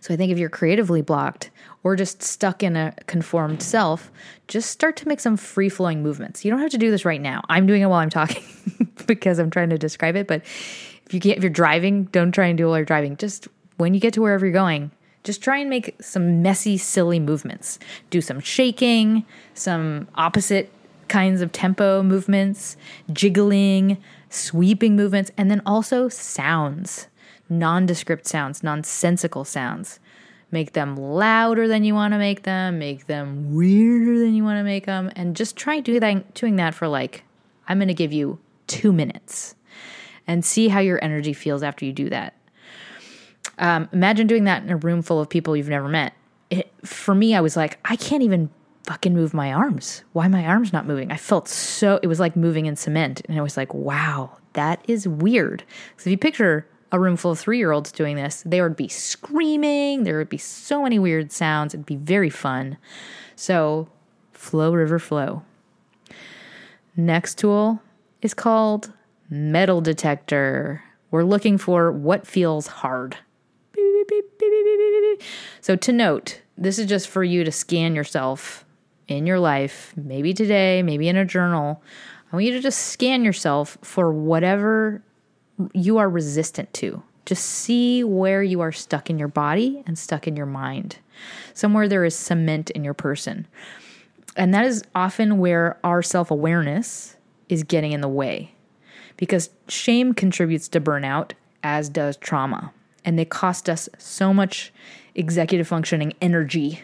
So 0.00 0.14
I 0.14 0.16
think 0.16 0.32
if 0.32 0.38
you're 0.38 0.48
creatively 0.48 1.02
blocked 1.02 1.50
or 1.82 1.96
just 1.96 2.22
stuck 2.22 2.62
in 2.62 2.76
a 2.76 2.92
conformed 3.06 3.62
self, 3.62 4.10
just 4.48 4.70
start 4.70 4.96
to 4.96 5.08
make 5.08 5.20
some 5.20 5.36
free 5.36 5.68
flowing 5.68 6.02
movements. 6.02 6.44
You 6.44 6.50
don't 6.50 6.60
have 6.60 6.70
to 6.70 6.78
do 6.78 6.90
this 6.90 7.04
right 7.04 7.20
now. 7.20 7.42
I'm 7.48 7.66
doing 7.66 7.82
it 7.82 7.86
while 7.86 8.00
I'm 8.00 8.10
talking 8.10 8.44
because 9.06 9.38
I'm 9.38 9.50
trying 9.50 9.70
to 9.70 9.78
describe 9.78 10.16
it. 10.16 10.26
But 10.26 10.42
if 11.06 11.12
you 11.12 11.20
can't, 11.20 11.36
if 11.36 11.42
you're 11.42 11.50
driving, 11.50 12.04
don't 12.04 12.32
try 12.32 12.46
and 12.46 12.58
do 12.58 12.66
it 12.66 12.68
while 12.68 12.78
you're 12.78 12.84
driving. 12.84 13.16
Just 13.16 13.48
when 13.76 13.94
you 13.94 14.00
get 14.00 14.14
to 14.14 14.22
wherever 14.22 14.44
you're 14.44 14.52
going, 14.52 14.90
just 15.24 15.42
try 15.42 15.58
and 15.58 15.68
make 15.68 15.94
some 16.00 16.42
messy, 16.42 16.78
silly 16.78 17.18
movements. 17.18 17.78
Do 18.10 18.20
some 18.20 18.40
shaking, 18.40 19.24
some 19.54 20.08
opposite 20.14 20.72
kinds 21.08 21.40
of 21.40 21.52
tempo 21.52 22.02
movements, 22.02 22.76
jiggling, 23.12 23.98
sweeping 24.30 24.96
movements, 24.96 25.30
and 25.36 25.50
then 25.50 25.62
also 25.66 26.08
sounds 26.08 27.08
nondescript 27.48 28.26
sounds, 28.26 28.62
nonsensical 28.62 29.44
sounds. 29.44 30.00
Make 30.50 30.72
them 30.72 30.96
louder 30.96 31.66
than 31.66 31.84
you 31.84 31.94
want 31.94 32.12
to 32.12 32.18
make 32.18 32.44
them, 32.44 32.78
make 32.78 33.06
them 33.06 33.54
weirder 33.54 34.18
than 34.18 34.34
you 34.34 34.44
want 34.44 34.58
to 34.58 34.64
make 34.64 34.86
them, 34.86 35.10
and 35.16 35.34
just 35.34 35.56
try 35.56 35.80
doing 35.80 36.00
that, 36.00 36.34
doing 36.34 36.56
that 36.56 36.74
for 36.74 36.86
like, 36.86 37.24
I'm 37.66 37.78
going 37.78 37.88
to 37.88 37.94
give 37.94 38.12
you 38.12 38.38
two 38.66 38.92
minutes 38.92 39.56
and 40.26 40.44
see 40.44 40.68
how 40.68 40.80
your 40.80 41.02
energy 41.02 41.32
feels 41.32 41.62
after 41.62 41.84
you 41.84 41.92
do 41.92 42.08
that. 42.10 42.34
Um, 43.58 43.88
imagine 43.92 44.26
doing 44.26 44.44
that 44.44 44.62
in 44.62 44.70
a 44.70 44.76
room 44.76 45.02
full 45.02 45.20
of 45.20 45.28
people 45.28 45.56
you've 45.56 45.68
never 45.68 45.88
met. 45.88 46.12
It, 46.50 46.72
for 46.84 47.14
me, 47.14 47.34
I 47.34 47.40
was 47.40 47.56
like, 47.56 47.78
I 47.84 47.96
can't 47.96 48.22
even 48.22 48.50
fucking 48.84 49.14
move 49.14 49.34
my 49.34 49.52
arms. 49.52 50.04
Why 50.12 50.28
my 50.28 50.46
arms 50.46 50.72
not 50.72 50.86
moving? 50.86 51.10
I 51.10 51.16
felt 51.16 51.48
so, 51.48 51.98
it 52.02 52.06
was 52.06 52.20
like 52.20 52.36
moving 52.36 52.66
in 52.66 52.76
cement. 52.76 53.22
And 53.28 53.36
I 53.38 53.42
was 53.42 53.56
like, 53.56 53.74
wow, 53.74 54.36
that 54.52 54.84
is 54.86 55.08
weird. 55.08 55.64
So 55.96 56.08
if 56.08 56.12
you 56.12 56.18
picture 56.18 56.68
a 56.96 57.00
room 57.00 57.16
full 57.16 57.30
of 57.30 57.38
three 57.38 57.58
year 57.58 57.70
olds 57.70 57.92
doing 57.92 58.16
this, 58.16 58.42
they 58.44 58.60
would 58.60 58.74
be 58.74 58.88
screaming. 58.88 60.02
There 60.02 60.18
would 60.18 60.28
be 60.28 60.38
so 60.38 60.82
many 60.82 60.98
weird 60.98 61.30
sounds. 61.30 61.74
It'd 61.74 61.86
be 61.86 61.96
very 61.96 62.30
fun. 62.30 62.78
So, 63.36 63.88
Flow 64.32 64.72
River 64.72 64.98
Flow. 64.98 65.42
Next 66.96 67.38
tool 67.38 67.82
is 68.22 68.34
called 68.34 68.92
Metal 69.28 69.80
Detector. 69.80 70.82
We're 71.10 71.24
looking 71.24 71.58
for 71.58 71.92
what 71.92 72.26
feels 72.26 72.66
hard. 72.66 73.18
So, 75.60 75.76
to 75.76 75.92
note, 75.92 76.40
this 76.56 76.78
is 76.78 76.86
just 76.86 77.08
for 77.08 77.22
you 77.22 77.44
to 77.44 77.52
scan 77.52 77.94
yourself 77.94 78.64
in 79.06 79.26
your 79.26 79.38
life, 79.38 79.92
maybe 79.96 80.32
today, 80.32 80.82
maybe 80.82 81.08
in 81.08 81.16
a 81.16 81.24
journal. 81.24 81.82
I 82.32 82.36
want 82.36 82.46
you 82.46 82.52
to 82.52 82.60
just 82.60 82.80
scan 82.80 83.24
yourself 83.24 83.78
for 83.82 84.10
whatever 84.10 85.02
you 85.72 85.98
are 85.98 86.08
resistant 86.08 86.72
to. 86.74 87.02
Just 87.24 87.44
see 87.44 88.04
where 88.04 88.42
you 88.42 88.60
are 88.60 88.72
stuck 88.72 89.10
in 89.10 89.18
your 89.18 89.28
body 89.28 89.82
and 89.86 89.98
stuck 89.98 90.28
in 90.28 90.36
your 90.36 90.46
mind. 90.46 90.98
Somewhere 91.54 91.88
there 91.88 92.04
is 92.04 92.14
cement 92.14 92.70
in 92.70 92.84
your 92.84 92.94
person. 92.94 93.46
And 94.36 94.54
that 94.54 94.64
is 94.64 94.84
often 94.94 95.38
where 95.38 95.78
our 95.82 96.02
self 96.02 96.30
awareness 96.30 97.16
is 97.48 97.62
getting 97.62 97.92
in 97.92 98.00
the 98.00 98.08
way 98.08 98.54
because 99.16 99.50
shame 99.68 100.12
contributes 100.12 100.68
to 100.68 100.80
burnout, 100.80 101.32
as 101.62 101.88
does 101.88 102.16
trauma. 102.16 102.72
And 103.04 103.18
they 103.18 103.24
cost 103.24 103.68
us 103.68 103.88
so 103.98 104.34
much 104.34 104.72
executive 105.14 105.66
functioning 105.66 106.12
energy 106.20 106.82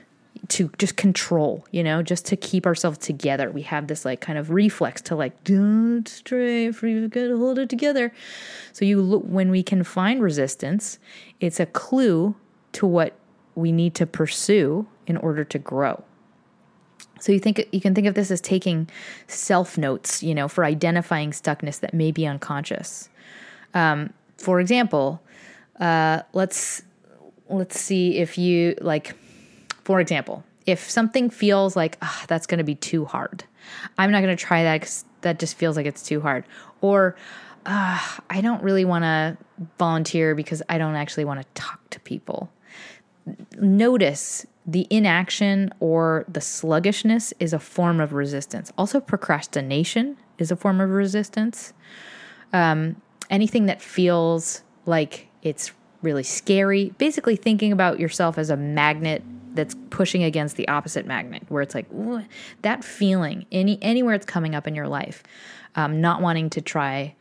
to 0.49 0.71
just 0.79 0.97
control, 0.97 1.65
you 1.71 1.83
know, 1.83 2.03
just 2.03 2.27
to 2.27 2.37
keep 2.37 2.67
ourselves 2.67 2.99
together. 2.99 3.51
We 3.51 3.63
have 3.63 3.87
this 3.87 4.05
like 4.05 4.21
kind 4.21 4.39
of 4.39 4.51
reflex 4.51 5.01
to 5.03 5.17
like 5.17 5.45
don't 5.45 6.07
stray, 6.09 6.65
you 6.65 7.09
gotta 7.09 7.37
hold 7.37 7.59
it 7.59 7.69
together. 7.69 8.13
So 8.73 8.85
you 8.85 9.01
look 9.01 9.23
when 9.25 9.51
we 9.51 9.63
can 9.63 9.85
find 9.85 10.23
resistance, 10.23 10.99
it's 11.41 11.61
a 11.61 11.67
clue 11.67 12.35
to 12.73 12.87
what 12.87 13.15
we 13.55 13.73
need 13.73 13.95
to 13.97 14.07
pursue 14.07 14.87
in 15.07 15.17
order 15.19 15.45
to 15.45 15.59
grow. 15.59 16.03
So 17.21 17.31
you 17.31 17.39
think 17.39 17.65
you 17.71 17.81
can 17.81 17.95
think 17.95 18.07
of 18.07 18.15
this 18.15 18.31
as 18.31 18.41
taking 18.41 18.91
self 19.29 19.79
notes, 19.79 20.23
you 20.23 20.35
know, 20.35 20.49
for 20.49 20.65
identifying 20.65 21.31
stuckness 21.31 21.79
that 21.81 21.95
may 21.95 22.11
be 22.11 22.27
unconscious. 22.27 23.09
Um, 23.75 24.13
for 24.39 24.61
example, 24.61 25.23
uh, 25.79 26.23
let's 26.33 26.83
let's 27.49 27.79
see 27.79 28.19
if 28.19 28.37
you 28.39 28.75
like 28.81 29.15
for 29.85 30.01
example, 30.01 30.45
if 30.67 30.89
something 30.89 31.31
feels 31.31 31.77
like 31.77 31.99
oh, 32.03 32.25
that's 32.29 32.47
going 32.47 32.59
to 32.59 32.65
be 32.65 32.75
too 32.75 33.05
hard, 33.05 33.45
I'm 33.99 34.11
not 34.11 34.23
going 34.23 34.37
to 34.37 34.43
try 34.43 34.63
that 34.63 34.81
because 34.81 35.05
that 35.23 35.39
just 35.39 35.57
feels 35.57 35.77
like 35.77 35.87
it's 35.87 36.03
too 36.03 36.21
hard. 36.21 36.45
Or 36.81 37.17
uh, 37.67 38.01
I 38.31 38.41
don't 38.41 38.63
really 38.63 38.85
want 38.85 39.05
to 39.05 39.37
volunteer 39.79 40.35
because 40.35 40.63
I 40.69 40.79
don't 40.79 40.97
actually 40.97 41.25
want 41.25 41.41
to 41.41 41.47
talk 41.61 41.91
to 41.91 42.01
people. 42.01 42.51
Notice 43.57 44.47
the 44.67 44.87
inaction 44.91 45.73
or 45.81 46.25
the 46.29 46.41
sluggishness 46.41 47.33
is 47.39 47.53
a 47.53 47.59
form 47.59 48.01
of 48.01 48.13
resistance. 48.13 48.73
Also, 48.79 49.01
procrastination 49.01 50.17
is 50.39 50.51
a 50.51 50.57
form 50.57 50.81
of 50.81 50.91
resistance. 50.91 51.73
Um, 52.53 53.01
anything 53.31 53.67
that 53.67 53.81
feels 53.81 54.63
like 54.87 55.29
it's 55.43 55.73
really 56.03 56.23
scary, 56.25 56.91
basically 56.99 57.37
thinking 57.37 57.73
about 57.73 58.01
yourself 58.01 58.39
as 58.39 58.51
a 58.51 58.57
magnet 58.57 59.23
that's 59.55 59.77
pushing 59.91 60.23
against 60.23 60.57
the 60.57 60.67
opposite 60.69 61.07
magnet 61.07 61.43
where 61.49 61.63
it's 61.63 61.75
like 61.75 61.87
that 62.63 62.85
feeling 62.85 63.47
any 63.53 63.79
anywhere 63.83 64.15
it's 64.15 64.27
coming 64.27 64.55
up 64.55 64.67
in 64.67 64.75
your 64.75 64.89
life 64.89 65.23
um, 65.75 66.01
not 66.01 66.21
wanting 66.21 66.51
to 66.51 66.61
try 66.61 67.15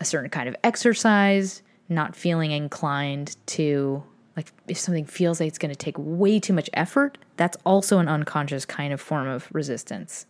a 0.00 0.04
certain 0.04 0.30
kind 0.30 0.48
of 0.48 0.56
exercise 0.64 1.62
not 1.88 2.14
feeling 2.14 2.50
inclined 2.50 3.36
to 3.46 4.02
like 4.36 4.52
if 4.68 4.78
something 4.78 5.04
feels 5.04 5.40
like 5.40 5.48
it's 5.48 5.58
going 5.58 5.72
to 5.72 5.76
take 5.76 5.96
way 5.98 6.38
too 6.38 6.52
much 6.52 6.70
effort 6.74 7.18
that's 7.36 7.56
also 7.64 7.98
an 7.98 8.08
unconscious 8.08 8.64
kind 8.64 8.92
of 8.92 9.00
form 9.00 9.28
of 9.28 9.48
resistance. 9.52 10.26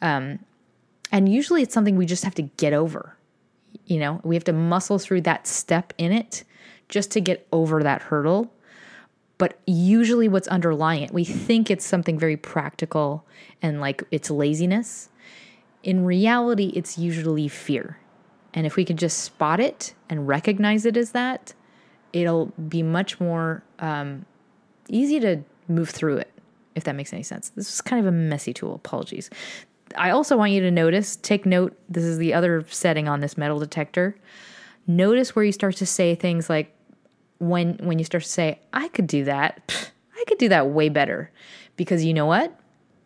Um, 0.00 0.38
and 1.10 1.28
usually 1.28 1.62
it's 1.62 1.74
something 1.74 1.96
we 1.96 2.06
just 2.06 2.24
have 2.24 2.34
to 2.36 2.42
get 2.42 2.72
over 2.72 3.16
you 3.84 3.98
know? 3.98 4.20
We 4.24 4.34
have 4.36 4.44
to 4.44 4.52
muscle 4.52 4.98
through 4.98 5.22
that 5.22 5.46
step 5.46 5.92
in 5.98 6.12
it 6.12 6.44
just 6.88 7.10
to 7.12 7.20
get 7.20 7.46
over 7.52 7.82
that 7.82 8.02
hurdle 8.02 8.52
but 9.38 9.58
usually 9.66 10.28
what's 10.28 10.48
underlying 10.48 11.02
it, 11.02 11.12
we 11.12 11.24
think 11.24 11.70
it's 11.70 11.84
something 11.84 12.18
very 12.18 12.36
practical 12.36 13.24
and 13.60 13.80
like 13.80 14.02
it's 14.10 14.30
laziness. 14.30 15.10
In 15.82 16.04
reality, 16.04 16.72
it's 16.74 16.98
usually 16.98 17.48
fear. 17.48 17.98
And 18.54 18.66
if 18.66 18.76
we 18.76 18.84
could 18.84 18.96
just 18.96 19.18
spot 19.18 19.60
it 19.60 19.94
and 20.08 20.26
recognize 20.26 20.86
it 20.86 20.96
as 20.96 21.12
that, 21.12 21.52
it'll 22.12 22.46
be 22.68 22.82
much 22.82 23.20
more 23.20 23.62
um, 23.78 24.24
easy 24.88 25.20
to 25.20 25.42
move 25.68 25.90
through 25.90 26.16
it, 26.16 26.32
if 26.74 26.84
that 26.84 26.94
makes 26.94 27.12
any 27.12 27.22
sense. 27.22 27.50
This 27.50 27.72
is 27.72 27.80
kind 27.82 28.00
of 28.00 28.06
a 28.06 28.16
messy 28.16 28.54
tool. 28.54 28.74
Apologies. 28.74 29.28
I 29.96 30.10
also 30.10 30.36
want 30.36 30.52
you 30.52 30.60
to 30.62 30.70
notice, 30.70 31.16
take 31.16 31.46
note, 31.46 31.76
this 31.88 32.04
is 32.04 32.18
the 32.18 32.32
other 32.32 32.64
setting 32.68 33.08
on 33.08 33.20
this 33.20 33.36
metal 33.36 33.58
detector. 33.58 34.16
Notice 34.86 35.36
where 35.36 35.44
you 35.44 35.52
start 35.52 35.76
to 35.76 35.86
say 35.86 36.14
things 36.14 36.48
like, 36.48 36.72
when 37.38 37.74
when 37.82 37.98
you 37.98 38.04
start 38.04 38.24
to 38.24 38.28
say, 38.28 38.60
I 38.72 38.88
could 38.88 39.06
do 39.06 39.24
that, 39.24 39.92
I 40.16 40.24
could 40.26 40.38
do 40.38 40.48
that 40.48 40.68
way 40.68 40.88
better. 40.88 41.30
Because 41.76 42.04
you 42.04 42.14
know 42.14 42.26
what? 42.26 42.58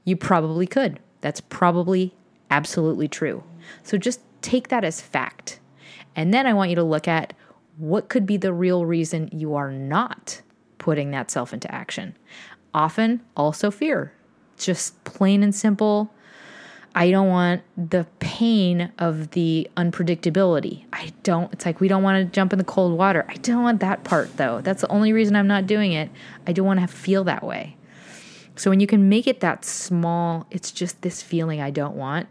You 0.05 0.17
probably 0.17 0.67
could. 0.67 1.01
That's 1.21 1.41
probably 1.41 2.15
absolutely 2.51 3.09
true. 3.09 3.43
So 3.83 3.99
just 3.99 4.21
take 4.43 4.69
that 4.69 4.85
as 4.85 5.01
fact. 5.01 5.61
And 6.17 6.33
then 6.33 6.47
I 6.47 6.55
want 6.55 6.71
you 6.71 6.77
to 6.77 6.83
look 6.85 7.09
at 7.09 7.35
what 7.77 8.09
could 8.09 8.27
be 8.27 8.37
the 8.37 8.53
real 8.53 8.85
reason 8.85 9.29
you 9.33 9.55
are 9.55 9.73
not 9.73 10.43
putting 10.79 11.11
that 11.11 11.31
self 11.31 11.53
into 11.53 11.73
action. 11.73 12.17
Often, 12.73 13.23
also 13.37 13.71
fear. 13.71 14.13
Just 14.57 15.03
plain 15.05 15.43
and 15.43 15.55
simple 15.55 16.13
I 16.95 17.11
don't 17.11 17.29
want 17.29 17.63
the 17.77 18.07
pain 18.19 18.93
of 18.99 19.31
the 19.31 19.71
unpredictability. 19.77 20.85
I 20.93 21.13
don't, 21.23 21.53
it's 21.53 21.65
like 21.65 21.81
we 21.81 21.89
don't 21.89 22.03
want 22.03 22.19
to 22.19 22.33
jump 22.33 22.53
in 22.53 22.59
the 22.59 22.65
cold 22.65 22.99
water. 22.99 23.25
I 23.29 23.35
don't 23.35 23.63
want 23.63 23.81
that 23.81 24.03
part 24.03 24.37
though. 24.37 24.61
That's 24.61 24.81
the 24.81 24.91
only 24.91 25.13
reason 25.13 25.37
I'm 25.37 25.47
not 25.47 25.67
doing 25.67 25.93
it. 25.93 26.11
I 26.47 26.53
don't 26.53 26.67
want 26.67 26.81
to 26.81 26.89
feel 26.89 27.23
that 27.25 27.45
way. 27.45 27.77
So 28.57 28.71
when 28.71 28.81
you 28.81 28.87
can 28.87 29.09
make 29.09 29.27
it 29.27 29.41
that 29.41 29.65
small, 29.65 30.47
it's 30.51 30.73
just 30.73 31.01
this 31.03 31.23
feeling 31.23 31.61
I 31.61 31.71
don't 31.71 31.95
want, 31.95 32.29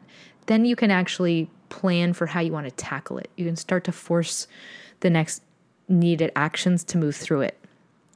then 0.48 0.66
you 0.66 0.76
can 0.76 0.92
actually 0.92 1.50
plan 1.70 2.14
for 2.14 2.28
how 2.28 2.42
you 2.42 2.52
want 2.52 2.66
to 2.66 2.72
tackle 2.72 3.18
it. 3.18 3.30
You 3.38 3.46
can 3.46 3.56
start 3.56 3.84
to 3.86 3.92
force 3.92 4.48
the 5.00 5.10
next 5.10 5.42
needed 5.88 6.32
actions 6.36 6.84
to 6.84 6.98
move 6.98 7.16
through 7.16 7.42
it. 7.42 7.58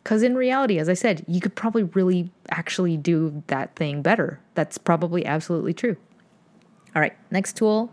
Because 0.03 0.21
in 0.21 0.35
reality, 0.35 0.77
as 0.77 0.89
I 0.89 0.93
said, 0.93 1.23
you 1.27 1.39
could 1.39 1.55
probably 1.55 1.83
really 1.83 2.29
actually 2.49 2.97
do 2.97 3.41
that 3.47 3.75
thing 3.75 4.01
better. 4.01 4.39
That's 4.53 4.77
probably 4.77 5.25
absolutely 5.25 5.73
true. 5.73 5.95
All 6.95 7.01
right, 7.01 7.15
next 7.31 7.57
tool 7.57 7.91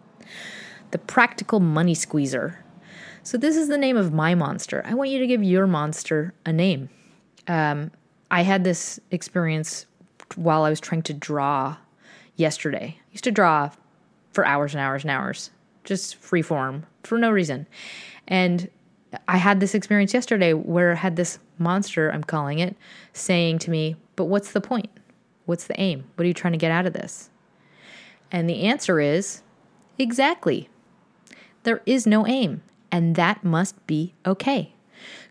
the 0.90 0.98
practical 0.98 1.60
money 1.60 1.94
squeezer. 1.94 2.64
So, 3.22 3.36
this 3.36 3.56
is 3.56 3.68
the 3.68 3.78
name 3.78 3.96
of 3.96 4.12
my 4.12 4.34
monster. 4.34 4.82
I 4.86 4.94
want 4.94 5.10
you 5.10 5.18
to 5.18 5.26
give 5.26 5.42
your 5.42 5.66
monster 5.66 6.32
a 6.46 6.52
name. 6.52 6.88
Um, 7.46 7.90
I 8.30 8.42
had 8.42 8.64
this 8.64 8.98
experience 9.10 9.86
while 10.36 10.64
I 10.64 10.70
was 10.70 10.80
trying 10.80 11.02
to 11.02 11.14
draw 11.14 11.76
yesterday. 12.36 12.96
I 12.98 13.12
used 13.12 13.24
to 13.24 13.30
draw 13.30 13.70
for 14.32 14.46
hours 14.46 14.74
and 14.74 14.80
hours 14.80 15.02
and 15.02 15.10
hours, 15.10 15.50
just 15.84 16.16
free 16.16 16.42
form 16.42 16.86
for 17.02 17.18
no 17.18 17.30
reason. 17.30 17.66
And 18.26 18.70
I 19.26 19.36
had 19.36 19.60
this 19.60 19.74
experience 19.74 20.14
yesterday 20.14 20.52
where 20.54 20.92
I 20.92 20.96
had 20.96 21.16
this 21.16 21.38
monster, 21.58 22.10
I'm 22.10 22.24
calling 22.24 22.58
it, 22.58 22.76
saying 23.12 23.58
to 23.60 23.70
me, 23.70 23.96
But 24.16 24.26
what's 24.26 24.52
the 24.52 24.60
point? 24.60 24.90
What's 25.44 25.64
the 25.64 25.78
aim? 25.80 26.04
What 26.14 26.24
are 26.24 26.28
you 26.28 26.34
trying 26.34 26.52
to 26.52 26.58
get 26.58 26.70
out 26.70 26.86
of 26.86 26.92
this? 26.92 27.29
And 28.32 28.48
the 28.48 28.62
answer 28.62 29.00
is 29.00 29.42
exactly. 29.98 30.68
There 31.62 31.82
is 31.84 32.06
no 32.06 32.26
aim, 32.26 32.62
and 32.90 33.16
that 33.16 33.44
must 33.44 33.86
be 33.86 34.14
okay. 34.24 34.74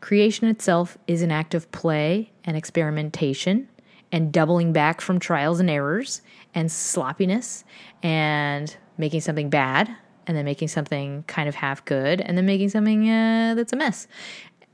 Creation 0.01 0.47
itself 0.47 0.97
is 1.07 1.21
an 1.21 1.31
act 1.31 1.53
of 1.53 1.71
play 1.71 2.31
and 2.43 2.57
experimentation 2.57 3.67
and 4.11 4.31
doubling 4.31 4.73
back 4.73 5.01
from 5.01 5.19
trials 5.19 5.59
and 5.59 5.69
errors 5.69 6.21
and 6.55 6.71
sloppiness 6.71 7.63
and 8.01 8.75
making 8.97 9.21
something 9.21 9.49
bad 9.49 9.95
and 10.27 10.35
then 10.37 10.45
making 10.45 10.67
something 10.67 11.23
kind 11.27 11.49
of 11.49 11.55
half 11.55 11.83
good 11.85 12.21
and 12.21 12.37
then 12.37 12.45
making 12.45 12.69
something 12.69 13.09
uh, 13.09 13.53
that's 13.55 13.73
a 13.73 13.75
mess. 13.75 14.07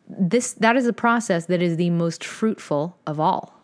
This 0.08 0.54
that 0.54 0.76
is 0.76 0.86
a 0.86 0.94
process 0.94 1.48
that 1.48 1.62
is 1.62 1.78
the 1.78 1.90
most 1.90 2.24
fruitful 2.24 2.98
of 3.08 3.20
all. 3.20 3.55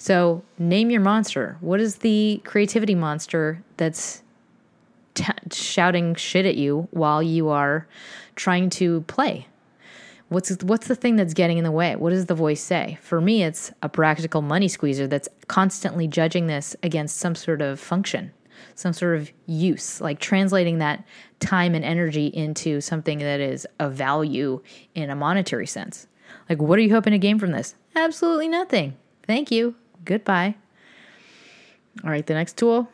So, 0.00 0.42
name 0.58 0.90
your 0.90 1.02
monster. 1.02 1.58
What 1.60 1.78
is 1.78 1.96
the 1.96 2.40
creativity 2.46 2.94
monster 2.94 3.62
that's 3.76 4.22
t- 5.12 5.26
shouting 5.52 6.14
shit 6.14 6.46
at 6.46 6.56
you 6.56 6.88
while 6.90 7.22
you 7.22 7.50
are 7.50 7.86
trying 8.34 8.70
to 8.70 9.02
play? 9.02 9.46
What's 10.30 10.56
what's 10.62 10.88
the 10.88 10.94
thing 10.94 11.16
that's 11.16 11.34
getting 11.34 11.58
in 11.58 11.64
the 11.64 11.70
way? 11.70 11.96
What 11.96 12.10
does 12.10 12.24
the 12.24 12.34
voice 12.34 12.62
say? 12.62 12.96
For 13.02 13.20
me, 13.20 13.42
it's 13.42 13.72
a 13.82 13.90
practical 13.90 14.40
money 14.40 14.68
squeezer 14.68 15.06
that's 15.06 15.28
constantly 15.48 16.08
judging 16.08 16.46
this 16.46 16.74
against 16.82 17.18
some 17.18 17.34
sort 17.34 17.60
of 17.60 17.78
function, 17.78 18.32
some 18.76 18.94
sort 18.94 19.18
of 19.18 19.30
use, 19.44 20.00
like 20.00 20.18
translating 20.18 20.78
that 20.78 21.04
time 21.40 21.74
and 21.74 21.84
energy 21.84 22.28
into 22.28 22.80
something 22.80 23.18
that 23.18 23.40
is 23.40 23.66
of 23.78 23.92
value 23.92 24.62
in 24.94 25.10
a 25.10 25.14
monetary 25.14 25.66
sense. 25.66 26.06
Like, 26.48 26.62
what 26.62 26.78
are 26.78 26.82
you 26.82 26.94
hoping 26.94 27.10
to 27.10 27.18
gain 27.18 27.38
from 27.38 27.50
this? 27.50 27.74
Absolutely 27.94 28.48
nothing. 28.48 28.96
Thank 29.26 29.50
you. 29.50 29.74
Goodbye. 30.04 30.56
All 32.04 32.10
right, 32.10 32.26
the 32.26 32.34
next 32.34 32.56
tool 32.56 32.88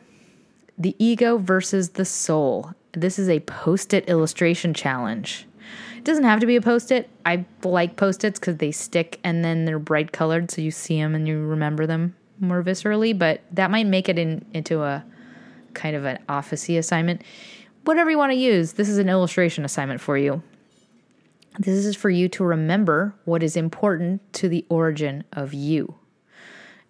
the 0.77 0.95
ego 0.99 1.37
versus 1.37 1.89
the 1.89 2.05
soul. 2.05 2.73
This 2.93 3.17
is 3.17 3.29
a 3.29 3.39
post 3.41 3.93
it 3.93 4.07
illustration 4.07 4.73
challenge 4.73 5.47
It 5.97 6.03
doesn't 6.03 6.23
have 6.23 6.39
to 6.39 6.45
be 6.45 6.55
a 6.55 6.61
post 6.61 6.91
it. 6.91 7.09
I 7.25 7.45
like 7.63 7.95
post 7.95 8.23
its 8.23 8.39
because 8.39 8.57
they 8.57 8.71
stick 8.71 9.19
and 9.23 9.43
then 9.43 9.65
they're 9.65 9.79
bright 9.79 10.11
colored, 10.11 10.51
so 10.51 10.61
you 10.61 10.71
see 10.71 10.97
them 11.01 11.15
and 11.15 11.27
you 11.27 11.39
remember 11.39 11.85
them 11.85 12.15
more 12.39 12.63
viscerally. 12.63 13.17
But 13.17 13.41
that 13.51 13.71
might 13.71 13.87
make 13.87 14.07
it 14.07 14.19
in, 14.19 14.45
into 14.53 14.83
a 14.83 15.03
kind 15.73 15.95
of 15.95 16.05
an 16.05 16.19
officey 16.29 16.77
assignment. 16.77 17.23
Whatever 17.83 18.11
you 18.11 18.17
want 18.17 18.31
to 18.31 18.37
use, 18.37 18.73
this 18.73 18.89
is 18.89 18.97
an 18.97 19.09
illustration 19.09 19.65
assignment 19.65 20.01
for 20.01 20.17
you. 20.17 20.43
This 21.59 21.85
is 21.85 21.95
for 21.95 22.09
you 22.09 22.29
to 22.29 22.43
remember 22.43 23.15
what 23.25 23.41
is 23.41 23.57
important 23.57 24.21
to 24.33 24.47
the 24.47 24.65
origin 24.69 25.23
of 25.33 25.53
you. 25.53 25.95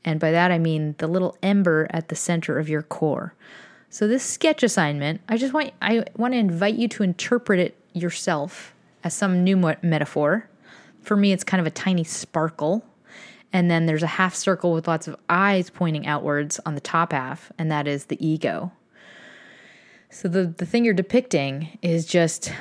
And 0.03 0.19
by 0.19 0.31
that 0.31 0.51
I 0.51 0.57
mean 0.57 0.95
the 0.97 1.07
little 1.07 1.38
ember 1.43 1.88
at 1.91 2.10
the 2.10 2.15
center 2.15 2.60
of 2.60 2.69
your 2.69 2.81
core. 2.81 3.33
So 3.89 4.07
this 4.07 4.23
sketch 4.23 4.63
assignment, 4.63 5.21
I 5.29 5.38
just 5.38 5.53
want 5.53 5.71
I 5.81 6.03
want 6.15 6.33
to 6.33 6.38
invite 6.38 6.75
you 6.75 6.88
to 6.89 7.03
interpret 7.03 7.60
it 7.60 7.77
yourself 7.93 8.73
as 9.03 9.13
some 9.13 9.43
new 9.43 9.57
metaphor. 9.81 10.49
For 11.01 11.15
me, 11.15 11.31
it's 11.31 11.43
kind 11.43 11.62
of 11.62 11.67
a 11.67 11.71
tiny 11.71 12.03
sparkle. 12.03 12.86
And 13.53 13.71
then 13.71 13.86
there's 13.86 14.03
a 14.03 14.07
half 14.07 14.36
circle 14.36 14.73
with 14.73 14.88
lots 14.88 15.07
of 15.07 15.15
eyes 15.29 15.69
pointing 15.69 16.05
outwards 16.05 16.60
on 16.65 16.75
the 16.75 16.81
top 16.81 17.13
half, 17.13 17.49
and 17.57 17.71
that 17.71 17.88
is 17.88 18.05
the 18.05 18.25
ego. 18.25 18.73
So 20.10 20.27
the, 20.27 20.45
the 20.45 20.65
thing 20.65 20.83
you're 20.83 20.93
depicting 20.93 21.77
is 21.81 22.05
just 22.05 22.51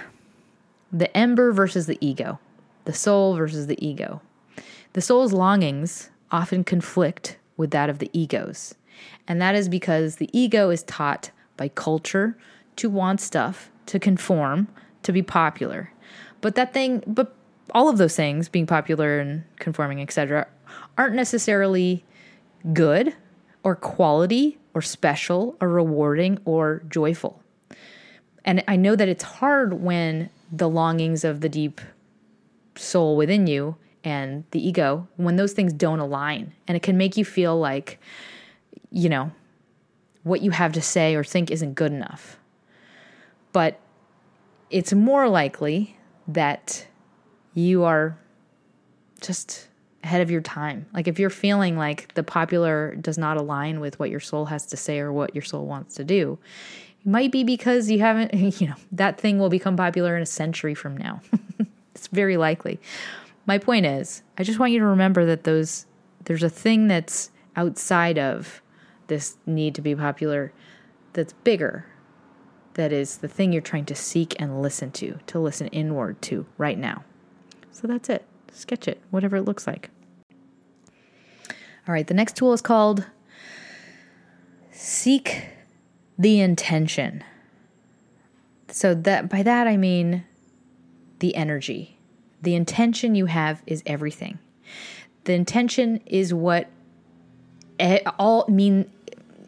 the 0.93 1.15
ember 1.17 1.53
versus 1.53 1.87
the 1.87 1.99
ego, 2.01 2.39
the 2.85 2.93
soul 2.93 3.35
versus 3.35 3.67
the 3.67 3.85
ego. 3.85 4.21
The 4.93 5.01
soul's 5.01 5.33
longings 5.33 6.11
often 6.31 6.65
conflict 6.65 7.39
with 7.57 7.71
that 7.71 7.91
of 7.91 7.99
the 7.99 8.11
ego's. 8.13 8.75
And 9.29 9.41
that 9.41 9.55
is 9.55 9.69
because 9.69 10.17
the 10.17 10.31
ego 10.33 10.71
is 10.71 10.83
taught 10.83 11.31
by 11.57 11.69
culture 11.69 12.37
to 12.77 12.91
want 12.91 13.21
stuff, 13.21 13.71
to 13.87 13.99
conform, 13.99 14.69
to 15.03 15.13
be 15.13 15.23
popular. 15.23 15.93
But 16.41 16.55
that 16.55 16.73
thing, 16.73 17.03
but 17.07 17.35
all 17.73 17.89
of 17.89 17.99
those 17.99 18.17
things, 18.17 18.49
being 18.49 18.67
popular 18.67 19.19
and 19.19 19.45
conforming, 19.59 20.01
etc., 20.01 20.47
aren't 20.99 21.15
necessarily 21.15 22.05
good 22.73 23.15
or 23.63 23.75
quality 23.75 24.59
or 24.75 24.83
special 24.83 25.57
or 25.61 25.69
rewarding 25.69 26.39
or 26.45 26.83
joyful. 26.89 27.43
And 28.45 28.63
I 28.69 28.77
know 28.77 28.95
that 28.95 29.09
it's 29.09 29.25
hard 29.25 29.75
when 29.75 30.31
the 30.53 30.69
longings 30.69 31.25
of 31.25 31.41
the 31.41 31.49
deep 31.49 31.81
soul 32.77 33.17
within 33.17 33.47
you 33.47 33.77
and 34.07 34.45
the 34.53 34.65
ego, 34.65 35.09
when 35.17 35.35
those 35.35 35.53
things 35.53 35.73
don't 35.73 35.99
align. 35.99 36.53
And 36.69 36.77
it 36.77 36.83
can 36.85 36.97
make 36.97 37.17
you 37.17 37.25
feel 37.25 37.59
like, 37.59 37.99
you 38.93 39.09
know, 39.09 39.33
what 40.23 40.43
you 40.43 40.53
have 40.53 40.73
to 40.75 40.81
say 40.81 41.17
or 41.17 41.25
think 41.25 41.51
isn't 41.51 41.75
good 41.75 41.91
enough. 41.91 42.39
But 43.53 43.81
it's 44.71 44.93
more 44.93 45.29
likely 45.29 45.97
that 46.29 46.87
you 47.53 47.83
are 47.83 48.17
just 49.21 49.67
ahead 50.05 50.21
of 50.21 50.31
your 50.31 50.41
time. 50.41 50.87
Like 50.95 51.09
if 51.09 51.19
you're 51.19 51.29
feeling 51.29 51.77
like 51.77 52.15
the 52.15 52.23
popular 52.23 52.95
does 52.95 53.19
not 53.19 53.37
align 53.37 53.81
with 53.81 53.99
what 53.99 54.09
your 54.09 54.21
soul 54.21 54.45
has 54.45 54.67
to 54.67 54.77
say 54.77 55.01
or 55.01 55.13
what 55.13 55.35
your 55.35 55.43
soul 55.43 55.67
wants 55.67 55.97
to 55.97 56.05
do, 56.05 56.39
it 57.01 57.09
might 57.09 57.33
be 57.33 57.43
because 57.43 57.91
you 57.91 57.99
haven't, 57.99 58.33
you 58.61 58.69
know, 58.69 58.77
that 58.93 59.21
thing 59.21 59.41
will 59.41 59.51
become 59.51 59.77
popular 59.77 60.17
in 60.17 60.23
a 60.23 60.27
century 60.27 60.77
from 60.77 60.97
now. 60.97 61.21
it's 61.93 62.07
very 62.07 62.37
likely. 62.37 62.79
My 63.47 63.59
point 63.59 63.87
is, 63.87 64.23
I 64.37 64.43
just 64.43 64.59
want 64.59 64.73
you 64.73 64.81
to 64.81 64.87
remember 64.87 65.25
that 65.27 65.45
those 65.45 65.87
there's 66.25 66.43
a 66.43 66.51
thing 66.51 66.89
that's 66.89 67.31
outside 67.55 68.19
of 68.19 68.61
this 69.07 69.37
need 69.47 69.75
to 69.77 69.81
be 69.81 69.95
popular 69.95 70.53
that's 71.13 71.33
bigger 71.33 71.87
that 72.77 72.93
is 72.93 73.19
the 73.19 73.29
thing 73.29 73.53
you're 73.53 73.63
trying 73.63 73.87
to 73.87 73.95
seek 73.95 74.39
and 74.39 74.61
listen 74.61 74.91
to, 74.91 75.19
to 75.27 75.39
listen 75.39 75.67
inward 75.69 76.21
to 76.23 76.47
right 76.59 76.79
now. 76.79 77.05
So 77.73 77.87
that's 77.87 78.11
it. 78.11 78.25
Sketch 78.53 78.87
it, 78.87 79.01
whatever 79.11 79.37
it 79.37 79.45
looks 79.45 79.67
like. 79.67 79.91
All 81.89 81.95
right, 81.95 82.07
the 82.07 82.15
next 82.15 82.37
tool 82.37 82.53
is 82.53 82.61
called 82.61 83.07
Seek 84.71 85.47
the 86.19 86.41
Intention. 86.41 87.25
So 88.69 88.95
that 88.95 89.31
by 89.31 89.43
that 89.43 89.67
I 89.67 89.77
mean 89.77 90.25
the 91.21 91.35
energy. 91.35 91.96
The 92.47 92.55
intention 92.55 93.17
you 93.17 93.27
have 93.27 93.61
is 93.67 93.83
everything. 93.87 94.39
The 95.25 95.33
intention 95.33 96.01
is 96.07 96.33
what 96.33 96.69
all 98.21 98.45
mean 98.47 98.89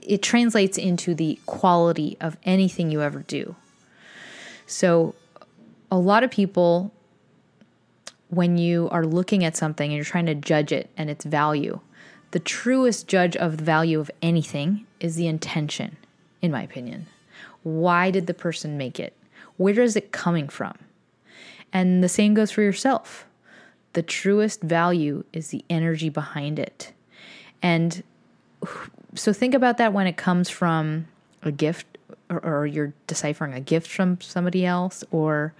it 0.03 0.21
translates 0.21 0.77
into 0.77 1.15
the 1.15 1.39
quality 1.47 2.17
of 2.21 2.37
anything 2.43 2.91
you 2.91 3.01
ever 3.01 3.21
do. 3.21 3.55
So, 4.67 5.15
a 5.93 5.97
lot 5.97 6.25
of 6.25 6.33
people, 6.33 6.93
when 8.31 8.59
you 8.59 8.89
are 8.91 9.07
looking 9.07 9.45
at 9.45 9.57
something 9.57 9.93
and 9.93 9.95
you're 9.95 10.05
trying 10.05 10.27
to 10.27 10.35
judge 10.35 10.73
it 10.73 10.91
and 10.97 11.09
its 11.09 11.25
value, 11.25 11.79
the 12.33 12.41
truest 12.41 13.07
judge 13.07 13.37
of 13.37 13.59
the 13.59 13.65
value 13.65 14.01
of 14.01 14.11
anything 14.21 14.87
is 14.99 15.15
the 15.15 15.29
intention, 15.29 15.99
in 16.43 16.51
my 16.51 16.65
opinion. 16.65 17.07
Why 17.63 18.11
did 18.11 18.27
the 18.27 18.35
person 18.35 18.77
make 18.77 18.99
it? 18.99 19.15
Where 19.57 19.81
is 19.83 19.95
it 19.95 20.11
coming 20.11 20.49
from? 20.49 20.77
And 21.73 22.03
the 22.03 22.09
same 22.09 22.35
goes 22.35 22.51
for 22.51 22.63
yourself. 22.63 23.27
The 23.93 24.03
truest 24.03 24.63
value 24.63 25.25
is 25.33 25.49
the 25.49 25.65
energy 25.69 26.09
behind 26.09 26.59
it. 26.59 26.93
And 27.63 28.03
so 29.15 29.33
think 29.33 29.55
about 29.55 29.79
that 29.79 29.93
when 29.93 30.07
it 30.07 30.17
comes 30.17 30.49
from 30.49 31.07
a 31.43 31.53
gift 31.53 31.99
or, 32.31 32.45
or 32.45 32.67
you're 32.67 32.93
deciphering 33.07 33.55
a 33.55 33.61
gift 33.61 33.91
from 33.91 34.21
somebody 34.21 34.65
else 34.65 35.05
or 35.11 35.55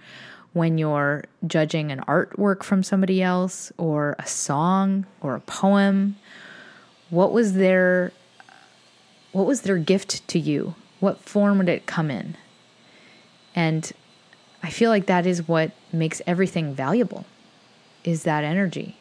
when 0.53 0.77
you're 0.77 1.23
judging 1.45 1.91
an 1.91 1.99
artwork 2.01 2.63
from 2.63 2.83
somebody 2.83 3.21
else 3.21 3.71
or 3.77 4.15
a 4.19 4.27
song 4.27 5.05
or 5.21 5.35
a 5.35 5.39
poem 5.41 6.15
what 7.09 7.31
was 7.31 7.53
their 7.53 8.11
what 9.31 9.45
was 9.45 9.61
their 9.61 9.77
gift 9.77 10.27
to 10.27 10.39
you 10.39 10.75
what 10.99 11.19
form 11.19 11.57
would 11.57 11.69
it 11.69 11.85
come 11.85 12.09
in 12.09 12.35
and 13.55 13.91
i 14.63 14.69
feel 14.69 14.89
like 14.89 15.05
that 15.05 15.25
is 15.25 15.47
what 15.47 15.71
makes 15.91 16.21
everything 16.27 16.73
valuable 16.73 17.25
is 18.03 18.23
that 18.23 18.43
energy 18.43 18.95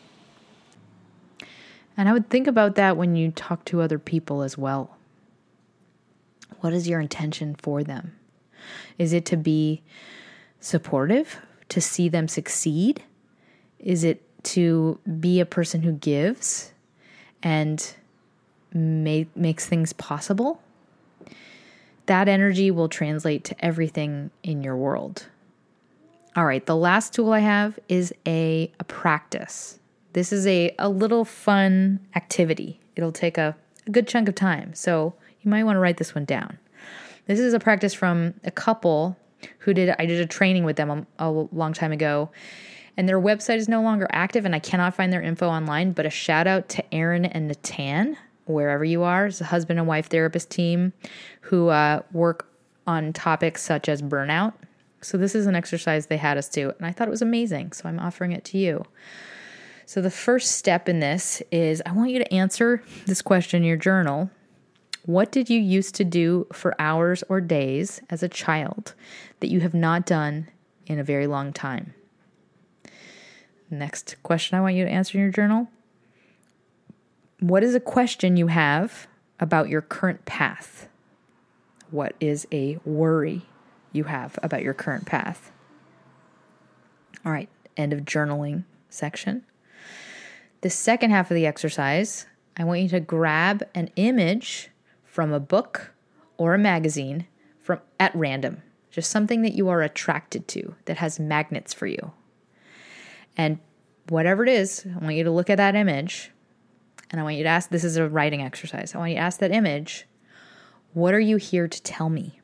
and 1.99 2.09
I 2.09 2.12
would 2.12 2.31
think 2.31 2.47
about 2.47 2.77
that 2.77 2.97
when 2.97 3.16
you 3.16 3.33
talk 3.33 3.64
to 3.66 3.83
other 3.83 3.99
people 3.99 4.42
as 4.42 4.57
well. 4.57 4.97
What 6.61 6.73
is 6.73 6.88
your 6.88 7.01
intention 7.01 7.57
for 7.57 7.83
them? 7.83 8.16
Is 8.99 9.12
it 9.12 9.27
to 9.27 9.37
be 9.37 9.83
supportive, 10.61 11.38
to 11.71 11.81
see 11.81 12.09
them 12.09 12.29
succeed? 12.29 13.03
Is 13.81 14.05
it 14.05 14.23
to 14.44 15.01
be 15.18 15.40
a 15.40 15.47
person 15.47 15.83
who 15.83 15.90
gives 15.90 16.73
and 17.42 17.94
make, 18.73 19.37
makes 19.37 19.66
things 19.66 19.92
possible? 19.92 20.62
That 22.07 22.29
energy 22.29 22.71
will 22.71 22.88
translate 22.88 23.42
to 23.44 23.64
everything 23.64 24.31
in 24.44 24.62
your 24.62 24.77
world. 24.77 25.27
All 26.38 26.46
right, 26.46 26.64
the 26.64 26.77
last 26.77 27.14
tool 27.14 27.33
I 27.33 27.40
have 27.40 27.81
is 27.88 28.14
a, 28.24 28.70
a 28.79 28.85
practice 28.85 29.81
This 30.12 30.33
is 30.33 30.46
a, 30.46 30.72
a 30.79 30.88
little 30.88 31.24
fun 31.24 31.98
activity. 32.14 32.79
It'll 32.94 33.11
take 33.11 33.37
a, 33.38 33.57
a 33.88 33.90
good 33.90 34.07
chunk 34.07 34.29
of 34.29 34.37
time. 34.37 34.72
So 34.72 35.14
you 35.40 35.51
might 35.51 35.64
want 35.64 35.74
to 35.74 35.81
write 35.81 35.96
this 35.96 36.14
one 36.14 36.24
down. 36.24 36.57
This 37.27 37.40
is 37.40 37.55
a 37.55 37.59
practice 37.59 37.92
from 37.92 38.35
a 38.44 38.53
couple 38.53 39.16
who 39.59 39.74
did, 39.74 39.92
I 39.98 40.07
did 40.07 40.20
a 40.20 40.27
training 40.27 40.62
with 40.62 40.77
them 40.77 40.90
a, 40.90 41.07
a 41.18 41.29
long 41.29 41.72
time 41.72 41.90
ago. 41.90 42.31
And 42.96 43.09
their 43.09 43.20
website 43.20 43.57
is 43.57 43.68
no 43.68 43.83
longer 43.83 44.07
active 44.12 44.44
and 44.44 44.55
I 44.55 44.61
cannot 44.61 44.94
find 44.94 45.12
their 45.12 45.22
info 45.22 45.48
online. 45.48 45.90
But 45.90 46.07
a 46.07 46.11
shout 46.11 46.46
out 46.46 46.68
to 46.68 46.94
Aaron 46.94 47.24
and 47.24 47.48
Natan, 47.48 48.16
wherever 48.44 48.85
you 48.85 49.03
are. 49.03 49.27
It's 49.27 49.40
a 49.40 49.46
husband 49.46 49.81
and 49.81 49.88
wife 49.88 50.07
therapist 50.07 50.51
team 50.51 50.92
who 51.40 51.66
uh, 51.66 52.03
work 52.12 52.48
on 52.87 53.12
topics 53.12 53.61
such 53.61 53.88
as 53.88 54.03
burnout. 54.03 54.53
So, 55.00 55.16
this 55.16 55.34
is 55.34 55.46
an 55.46 55.54
exercise 55.54 56.06
they 56.06 56.16
had 56.16 56.38
us 56.38 56.48
do, 56.48 56.70
and 56.70 56.87
I 56.87 56.92
thought 56.92 57.08
it 57.08 57.12
was 57.12 57.22
amazing. 57.22 57.72
So, 57.72 57.88
I'm 57.88 58.00
offering 58.00 58.32
it 58.32 58.44
to 58.46 58.58
you. 58.58 58.84
So, 59.87 60.02
the 60.02 60.11
first 60.11 60.52
step 60.52 60.88
in 60.88 61.00
this 61.00 61.42
is 61.52 61.80
I 61.87 61.92
want 61.92 62.11
you 62.11 62.18
to 62.18 62.34
answer 62.34 62.82
this 63.06 63.22
question 63.22 63.62
in 63.62 63.68
your 63.68 63.76
journal 63.76 64.30
What 65.06 65.30
did 65.30 65.48
you 65.48 65.61
used 65.61 65.94
to 65.96 66.04
do 66.04 66.46
for 66.52 66.74
hours 66.80 67.22
or 67.28 67.40
days 67.40 68.00
as 68.11 68.22
a 68.22 68.28
child 68.28 68.94
that 69.40 69.50
you 69.50 69.61
have 69.61 69.74
not 69.74 70.04
done 70.04 70.48
in 70.87 70.98
a 70.98 71.04
very 71.04 71.26
long 71.26 71.52
time? 71.52 71.94
Next 73.70 74.16
question 74.22 74.58
I 74.58 74.61
want 74.61 74.74
you 74.74 74.84
to 74.84 74.90
answer 74.90 75.16
in 75.16 75.22
your 75.22 75.32
journal 75.32 75.68
What 77.38 77.62
is 77.62 77.74
a 77.74 77.80
question 77.80 78.37
you 78.37 78.48
have 78.48 79.06
about 79.38 79.68
your 79.68 79.82
current 79.82 80.24
path? 80.24 80.88
What 81.90 82.14
is 82.20 82.46
a 82.52 82.78
worry 82.84 83.46
you 83.98 84.04
have 84.04 84.38
about 84.42 84.62
your 84.62 84.74
current 84.74 85.06
path? 85.06 85.52
All 87.24 87.32
right, 87.32 87.48
end 87.76 87.92
of 87.92 88.00
journaling 88.00 88.64
section. 88.88 89.44
The 90.62 90.70
second 90.70 91.11
half 91.11 91.30
of 91.30 91.34
the 91.34 91.46
exercise, 91.46 92.26
I 92.56 92.64
want 92.64 92.80
you 92.80 92.88
to 92.88 93.00
grab 93.00 93.62
an 93.74 93.90
image 93.96 94.70
from 95.04 95.32
a 95.32 95.40
book 95.40 95.92
or 96.37 96.54
a 96.54 96.58
magazine 96.58 97.26
from 97.61 97.80
at 98.00 98.14
random, 98.14 98.62
just 98.90 99.11
something 99.11 99.42
that 99.42 99.52
you 99.52 99.68
are 99.68 99.82
attracted 99.82 100.48
to 100.48 100.74
that 100.87 100.96
has 100.96 101.20
magnets 101.20 101.74
for 101.74 101.87
you. 101.87 102.12
And 103.37 103.58
whatever 104.08 104.42
it 104.42 104.48
is, 104.48 104.87
I 104.87 104.98
want 104.98 105.16
you 105.16 105.24
to 105.24 105.30
look 105.30 105.50
at 105.50 105.58
that 105.58 105.74
image 105.74 106.30
and 107.11 107.20
I 107.20 107.24
want 107.24 107.37
you 107.37 107.42
to 107.44 107.48
ask 107.48 107.70
this 107.70 107.84
is 107.84 107.96
a 107.96 108.08
writing 108.08 108.42
exercise. 108.42 108.94
I 108.94 108.98
want 108.98 109.11
you 109.11 109.16
to 109.16 109.22
ask 109.22 109.38
that 109.40 109.52
image, 109.52 110.06
what 110.92 111.14
are 111.14 111.20
you 111.20 111.37
here 111.37 111.68
to 111.68 111.82
tell 111.82 112.11
me? 112.11 112.38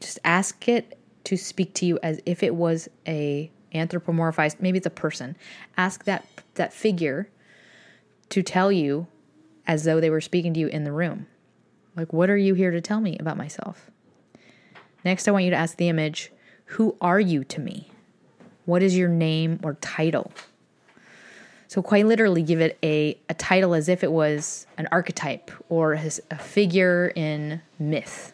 Just 0.00 0.18
ask 0.24 0.68
it 0.68 0.98
to 1.24 1.36
speak 1.36 1.74
to 1.74 1.86
you 1.86 1.98
as 2.02 2.20
if 2.26 2.42
it 2.42 2.54
was 2.54 2.88
a 3.06 3.50
anthropomorphized, 3.74 4.56
maybe 4.60 4.78
it's 4.78 4.86
a 4.86 4.90
person. 4.90 5.36
Ask 5.76 6.04
that 6.04 6.26
that 6.54 6.72
figure 6.72 7.28
to 8.30 8.42
tell 8.42 8.72
you 8.72 9.06
as 9.66 9.84
though 9.84 10.00
they 10.00 10.10
were 10.10 10.20
speaking 10.20 10.54
to 10.54 10.60
you 10.60 10.66
in 10.68 10.84
the 10.84 10.92
room. 10.92 11.26
Like 11.96 12.12
what 12.12 12.30
are 12.30 12.36
you 12.36 12.54
here 12.54 12.70
to 12.70 12.80
tell 12.80 13.00
me 13.00 13.16
about 13.18 13.36
myself? 13.36 13.90
Next, 15.04 15.28
I 15.28 15.30
want 15.30 15.44
you 15.44 15.50
to 15.50 15.56
ask 15.56 15.76
the 15.76 15.88
image, 15.88 16.32
who 16.64 16.96
are 17.00 17.20
you 17.20 17.44
to 17.44 17.60
me? 17.60 17.90
What 18.64 18.82
is 18.82 18.96
your 18.96 19.08
name 19.08 19.60
or 19.62 19.74
title? 19.74 20.32
So, 21.68 21.82
quite 21.82 22.06
literally, 22.06 22.42
give 22.42 22.60
it 22.60 22.78
a, 22.82 23.16
a 23.28 23.34
title 23.34 23.74
as 23.74 23.88
if 23.88 24.02
it 24.02 24.10
was 24.10 24.66
an 24.76 24.88
archetype 24.90 25.50
or 25.68 25.94
a, 25.94 26.10
a 26.30 26.38
figure 26.38 27.12
in 27.14 27.62
myth. 27.78 28.32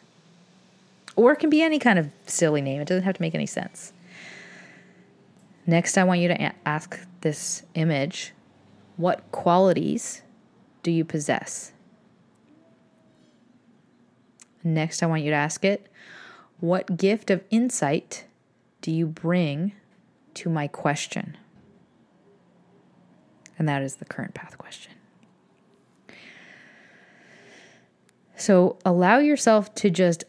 Or 1.17 1.33
it 1.33 1.37
can 1.37 1.51
be 1.51 1.63
any 1.63 1.79
kind 1.79 1.99
of 1.99 2.11
silly 2.27 2.61
name, 2.61 2.81
it 2.81 2.89
doesn't 2.89 3.05
have 3.05 3.17
to 3.17 3.23
make 3.23 3.35
any 3.35 3.47
sense. 3.47 3.93
Next, 5.67 5.99
I 5.99 6.05
want 6.05 6.21
you 6.21 6.29
to 6.29 6.41
a- 6.41 6.55
ask 6.65 7.01
this 7.23 7.63
image 7.75 8.33
what 8.97 9.31
qualities 9.33 10.23
do 10.83 10.91
you 10.91 11.05
possess? 11.05 11.73
Next, 14.63 15.03
I 15.03 15.07
want 15.07 15.23
you 15.23 15.31
to 15.31 15.37
ask 15.37 15.65
it 15.65 15.89
what 16.61 16.97
gift 16.97 17.31
of 17.31 17.43
insight 17.51 18.25
do 18.81 18.91
you 18.91 19.07
bring 19.07 19.73
to 20.35 20.49
my 20.49 20.69
question? 20.69 21.37
And 23.59 23.69
that 23.69 23.83
is 23.83 23.97
the 23.97 24.05
current 24.05 24.35
path 24.35 24.57
question. 24.59 24.93
So 28.37 28.79
allow 28.85 29.19
yourself 29.19 29.75
to 29.77 29.91
just 29.91 30.25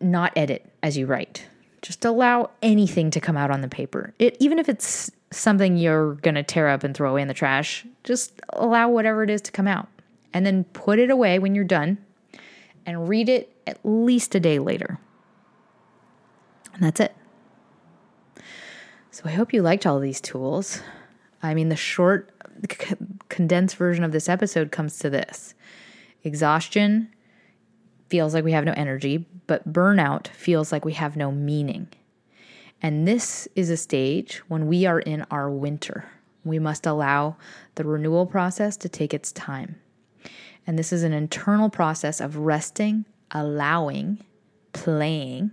not 0.00 0.32
edit 0.36 0.70
as 0.82 0.96
you 0.96 1.06
write. 1.06 1.46
Just 1.82 2.04
allow 2.04 2.50
anything 2.62 3.10
to 3.10 3.20
come 3.20 3.36
out 3.36 3.50
on 3.50 3.60
the 3.60 3.68
paper. 3.68 4.12
It, 4.18 4.36
even 4.40 4.58
if 4.58 4.68
it's 4.68 5.10
something 5.30 5.76
you're 5.76 6.14
going 6.16 6.34
to 6.34 6.42
tear 6.42 6.68
up 6.68 6.84
and 6.84 6.94
throw 6.94 7.10
away 7.10 7.22
in 7.22 7.28
the 7.28 7.34
trash, 7.34 7.86
just 8.04 8.40
allow 8.50 8.88
whatever 8.88 9.22
it 9.22 9.30
is 9.30 9.40
to 9.42 9.52
come 9.52 9.66
out. 9.66 9.88
And 10.32 10.46
then 10.46 10.64
put 10.64 10.98
it 10.98 11.10
away 11.10 11.38
when 11.38 11.54
you're 11.54 11.64
done 11.64 11.98
and 12.86 13.08
read 13.08 13.28
it 13.28 13.52
at 13.66 13.78
least 13.84 14.34
a 14.34 14.40
day 14.40 14.58
later. 14.58 14.98
And 16.74 16.82
that's 16.82 17.00
it. 17.00 17.14
So 19.10 19.22
I 19.24 19.32
hope 19.32 19.52
you 19.52 19.62
liked 19.62 19.86
all 19.86 19.98
these 19.98 20.20
tools. 20.20 20.80
I 21.42 21.54
mean, 21.54 21.68
the 21.68 21.76
short, 21.76 22.30
condensed 23.28 23.76
version 23.76 24.04
of 24.04 24.12
this 24.12 24.28
episode 24.28 24.70
comes 24.70 24.98
to 25.00 25.10
this 25.10 25.54
exhaustion 26.22 27.08
feels 28.10 28.34
like 28.34 28.44
we 28.44 28.52
have 28.52 28.64
no 28.64 28.74
energy, 28.76 29.24
but 29.46 29.72
burnout 29.72 30.28
feels 30.28 30.72
like 30.72 30.84
we 30.84 30.94
have 30.94 31.16
no 31.16 31.30
meaning. 31.30 31.88
And 32.82 33.06
this 33.06 33.46
is 33.54 33.70
a 33.70 33.76
stage 33.76 34.38
when 34.48 34.66
we 34.66 34.84
are 34.86 35.00
in 35.00 35.24
our 35.30 35.50
winter. 35.50 36.10
We 36.44 36.58
must 36.58 36.86
allow 36.86 37.36
the 37.76 37.84
renewal 37.84 38.26
process 38.26 38.76
to 38.78 38.88
take 38.88 39.14
its 39.14 39.32
time. 39.32 39.76
And 40.66 40.78
this 40.78 40.92
is 40.92 41.02
an 41.02 41.12
internal 41.12 41.70
process 41.70 42.20
of 42.20 42.36
resting, 42.36 43.04
allowing, 43.30 44.24
playing, 44.72 45.52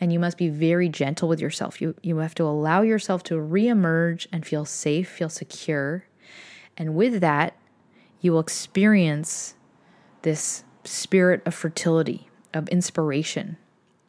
and 0.00 0.12
you 0.12 0.18
must 0.18 0.38
be 0.38 0.48
very 0.48 0.88
gentle 0.88 1.28
with 1.28 1.40
yourself. 1.40 1.80
You, 1.80 1.94
you 2.02 2.18
have 2.18 2.34
to 2.36 2.44
allow 2.44 2.80
yourself 2.82 3.22
to 3.24 3.34
reemerge 3.34 4.26
and 4.32 4.46
feel 4.46 4.64
safe, 4.64 5.08
feel 5.08 5.28
secure. 5.28 6.06
And 6.76 6.94
with 6.94 7.20
that, 7.20 7.54
you 8.20 8.32
will 8.32 8.40
experience 8.40 9.54
this 10.22 10.64
spirit 10.84 11.42
of 11.46 11.54
fertility, 11.54 12.28
of 12.54 12.68
inspiration, 12.68 13.56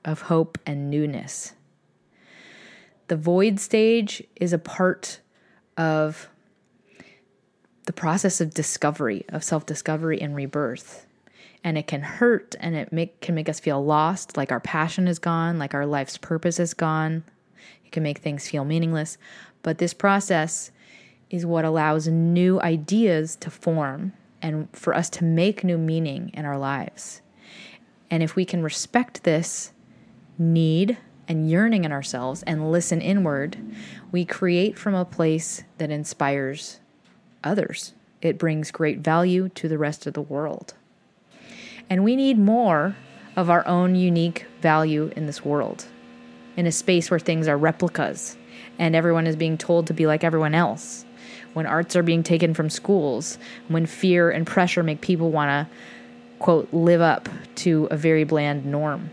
of 0.04 0.24
hope 0.24 0.58
and 0.66 0.90
newness. 0.90 1.54
The 3.08 3.16
void 3.16 3.60
stage 3.60 4.24
is 4.36 4.54
a 4.54 4.58
part 4.58 5.20
of 5.78 6.30
the 7.86 7.94
process 7.94 8.40
of 8.40 8.54
discovery, 8.54 9.26
of 9.30 9.44
self 9.44 9.66
discovery 9.66 10.22
and 10.22 10.36
rebirth 10.36 11.06
and 11.64 11.78
it 11.78 11.88
can 11.88 12.02
hurt 12.02 12.56
and 12.60 12.76
it 12.76 12.92
make, 12.92 13.20
can 13.22 13.36
make 13.36 13.50
us 13.50 13.60
feel 13.60 13.84
lost, 13.84 14.36
like 14.38 14.52
our 14.52 14.60
passion 14.60 15.08
is 15.08 15.20
gone, 15.20 15.60
like 15.60 15.74
our 15.74 15.86
life's 15.86 16.18
purpose 16.18 16.60
is 16.60 16.74
gone. 16.74 17.24
It 17.86 17.92
can 17.92 18.04
make 18.04 18.20
things 18.20 18.48
feel 18.48 18.66
meaningless. 18.66 19.18
But 19.62 19.78
this 19.78 19.94
process 19.94 20.72
is 21.30 21.46
what 21.46 21.66
allows 21.66 22.08
new 22.08 22.60
ideas 22.62 23.36
to 23.38 23.52
form 23.52 24.14
and 24.42 24.68
for 24.74 24.96
us 24.96 25.10
to 25.10 25.24
make 25.24 25.64
new 25.64 25.78
meaning 25.78 26.32
in 26.34 26.46
our 26.46 26.58
lives. 26.58 27.22
And 28.10 28.22
if 28.22 28.36
we 28.36 28.46
can 28.46 28.64
respect 28.64 29.24
this 29.24 29.72
need 30.38 30.98
and 31.28 31.50
yearning 31.50 31.86
in 31.86 31.92
ourselves 31.92 32.44
and 32.44 32.72
listen 32.72 33.02
inward, 33.02 33.58
we 34.12 34.26
create 34.26 34.78
from 34.78 34.96
a 34.96 35.06
place 35.06 35.64
that 35.78 35.92
inspires 35.92 36.80
others. 37.44 37.94
It 38.22 38.38
brings 38.38 38.72
great 38.72 39.00
value 39.00 39.50
to 39.50 39.68
the 39.68 39.78
rest 39.78 40.06
of 40.06 40.14
the 40.14 40.22
world. 40.22 40.74
And 41.90 42.04
we 42.04 42.16
need 42.16 42.38
more 42.38 42.96
of 43.36 43.50
our 43.50 43.66
own 43.68 43.96
unique 43.96 44.46
value 44.62 45.12
in 45.16 45.26
this 45.26 45.46
world, 45.46 45.86
in 46.58 46.68
a 46.68 46.72
space 46.72 47.10
where 47.10 47.20
things 47.20 47.48
are 47.48 47.58
replicas 47.58 48.38
and 48.78 48.96
everyone 48.96 49.28
is 49.28 49.36
being 49.36 49.58
told 49.58 49.88
to 49.88 49.94
be 49.94 50.08
like 50.08 50.24
everyone 50.24 50.56
else. 50.56 51.06
When 51.54 51.66
arts 51.66 51.96
are 51.96 52.04
being 52.04 52.24
taken 52.24 52.54
from 52.54 52.70
schools, 52.70 53.38
when 53.68 53.86
fear 53.86 54.32
and 54.32 54.48
pressure 54.48 54.84
make 54.84 55.02
people 55.02 55.32
want 55.32 55.50
to, 55.50 55.76
quote, 56.40 56.72
live 56.74 57.02
up 57.02 57.28
to 57.56 57.88
a 57.92 57.98
very 57.98 58.24
bland 58.24 58.66
norm. 58.66 59.10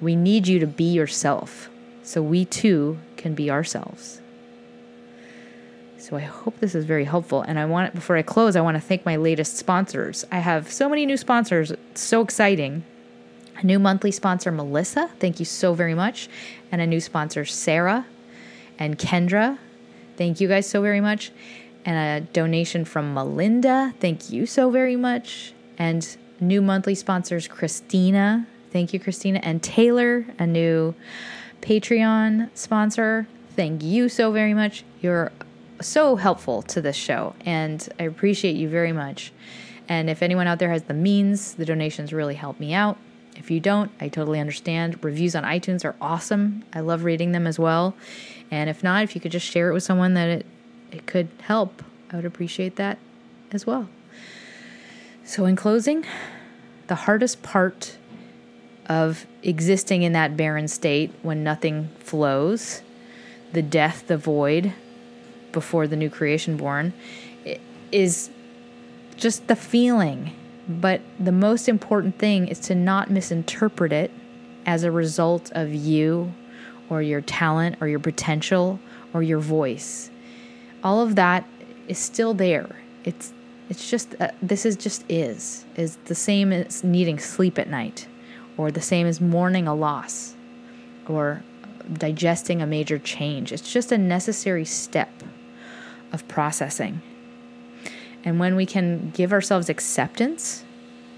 We 0.00 0.16
need 0.16 0.46
you 0.46 0.58
to 0.60 0.66
be 0.66 0.92
yourself 0.92 1.68
so 2.02 2.22
we 2.22 2.44
too 2.44 2.98
can 3.16 3.34
be 3.34 3.50
ourselves. 3.50 4.20
So 5.98 6.16
I 6.16 6.20
hope 6.20 6.58
this 6.58 6.74
is 6.74 6.84
very 6.84 7.04
helpful. 7.04 7.42
And 7.42 7.58
I 7.60 7.64
want 7.64 7.94
before 7.94 8.16
I 8.16 8.22
close, 8.22 8.56
I 8.56 8.60
want 8.60 8.76
to 8.76 8.80
thank 8.80 9.06
my 9.06 9.14
latest 9.14 9.56
sponsors. 9.56 10.24
I 10.32 10.38
have 10.38 10.70
so 10.70 10.88
many 10.88 11.06
new 11.06 11.16
sponsors. 11.16 11.70
It's 11.70 12.00
so 12.00 12.22
exciting. 12.22 12.84
A 13.58 13.64
new 13.64 13.78
monthly 13.78 14.10
sponsor, 14.10 14.50
Melissa. 14.50 15.10
Thank 15.20 15.38
you 15.38 15.44
so 15.44 15.74
very 15.74 15.94
much. 15.94 16.28
And 16.72 16.80
a 16.80 16.86
new 16.86 17.00
sponsor, 17.00 17.44
Sarah 17.44 18.04
and 18.80 18.98
Kendra. 18.98 19.58
Thank 20.16 20.40
you 20.40 20.48
guys 20.48 20.68
so 20.68 20.82
very 20.82 21.00
much. 21.00 21.30
And 21.84 22.24
a 22.26 22.32
donation 22.32 22.84
from 22.84 23.12
Melinda. 23.14 23.92
Thank 23.98 24.30
you 24.30 24.46
so 24.46 24.70
very 24.70 24.96
much. 24.96 25.52
And 25.78 26.16
new 26.40 26.62
monthly 26.62 26.94
sponsors, 26.94 27.48
Christina. 27.48 28.46
Thank 28.70 28.92
you, 28.92 29.00
Christina. 29.00 29.40
And 29.42 29.62
Taylor, 29.62 30.24
a 30.38 30.46
new 30.46 30.94
Patreon 31.60 32.50
sponsor. 32.54 33.26
Thank 33.56 33.82
you 33.82 34.08
so 34.08 34.32
very 34.32 34.54
much. 34.54 34.84
You're 35.00 35.32
so 35.80 36.16
helpful 36.16 36.62
to 36.62 36.80
this 36.80 36.96
show, 36.96 37.34
and 37.44 37.86
I 37.98 38.04
appreciate 38.04 38.56
you 38.56 38.68
very 38.68 38.92
much. 38.92 39.32
And 39.88 40.08
if 40.08 40.22
anyone 40.22 40.46
out 40.46 40.58
there 40.58 40.70
has 40.70 40.84
the 40.84 40.94
means, 40.94 41.54
the 41.54 41.64
donations 41.64 42.12
really 42.12 42.34
help 42.34 42.60
me 42.60 42.72
out. 42.72 42.96
If 43.36 43.50
you 43.50 43.60
don't, 43.60 43.90
I 44.00 44.08
totally 44.08 44.38
understand. 44.38 45.02
Reviews 45.02 45.34
on 45.34 45.42
iTunes 45.44 45.84
are 45.84 45.96
awesome. 46.00 46.64
I 46.72 46.80
love 46.80 47.04
reading 47.04 47.32
them 47.32 47.46
as 47.46 47.58
well. 47.58 47.94
And 48.50 48.70
if 48.70 48.82
not, 48.82 49.02
if 49.04 49.14
you 49.14 49.20
could 49.20 49.32
just 49.32 49.46
share 49.46 49.70
it 49.70 49.72
with 49.72 49.82
someone 49.82 50.14
that 50.14 50.28
it, 50.28 50.46
it 50.92 51.06
could 51.06 51.28
help, 51.42 51.82
I 52.10 52.16
would 52.16 52.24
appreciate 52.24 52.76
that 52.76 52.98
as 53.50 53.66
well. 53.66 53.88
So, 55.24 55.46
in 55.46 55.56
closing, 55.56 56.04
the 56.88 56.94
hardest 56.94 57.42
part 57.42 57.96
of 58.86 59.26
existing 59.42 60.02
in 60.02 60.12
that 60.12 60.36
barren 60.36 60.68
state 60.68 61.12
when 61.22 61.42
nothing 61.42 61.88
flows, 61.98 62.82
the 63.52 63.62
death, 63.62 64.06
the 64.06 64.18
void 64.18 64.72
before 65.52 65.86
the 65.86 65.96
new 65.96 66.10
creation 66.10 66.56
born, 66.56 66.92
is 67.90 68.30
just 69.16 69.46
the 69.46 69.56
feeling. 69.56 70.34
But 70.68 71.00
the 71.18 71.32
most 71.32 71.68
important 71.68 72.18
thing 72.18 72.48
is 72.48 72.58
to 72.60 72.74
not 72.74 73.10
misinterpret 73.10 73.92
it 73.92 74.10
as 74.66 74.84
a 74.84 74.90
result 74.90 75.50
of 75.52 75.72
you 75.74 76.32
or 76.88 77.02
your 77.02 77.20
talent 77.20 77.76
or 77.80 77.88
your 77.88 77.98
potential 77.98 78.78
or 79.12 79.22
your 79.22 79.40
voice. 79.40 80.10
All 80.82 81.00
of 81.00 81.14
that 81.16 81.46
is 81.88 81.98
still 81.98 82.34
there. 82.34 82.76
It's 83.04 83.32
it's 83.68 83.88
just 83.88 84.14
uh, 84.20 84.30
this 84.42 84.66
is 84.66 84.76
just 84.76 85.04
is 85.08 85.64
is 85.76 85.96
the 86.04 86.14
same 86.14 86.52
as 86.52 86.84
needing 86.84 87.18
sleep 87.18 87.58
at 87.58 87.68
night 87.68 88.06
or 88.56 88.70
the 88.70 88.80
same 88.80 89.06
as 89.06 89.20
mourning 89.20 89.66
a 89.66 89.74
loss 89.74 90.34
or 91.08 91.42
digesting 91.92 92.60
a 92.60 92.66
major 92.66 92.98
change. 92.98 93.52
It's 93.52 93.72
just 93.72 93.92
a 93.92 93.98
necessary 93.98 94.64
step 94.64 95.22
of 96.12 96.26
processing. 96.28 97.00
And 98.24 98.38
when 98.38 98.54
we 98.54 98.66
can 98.66 99.10
give 99.10 99.32
ourselves 99.32 99.68
acceptance 99.68 100.64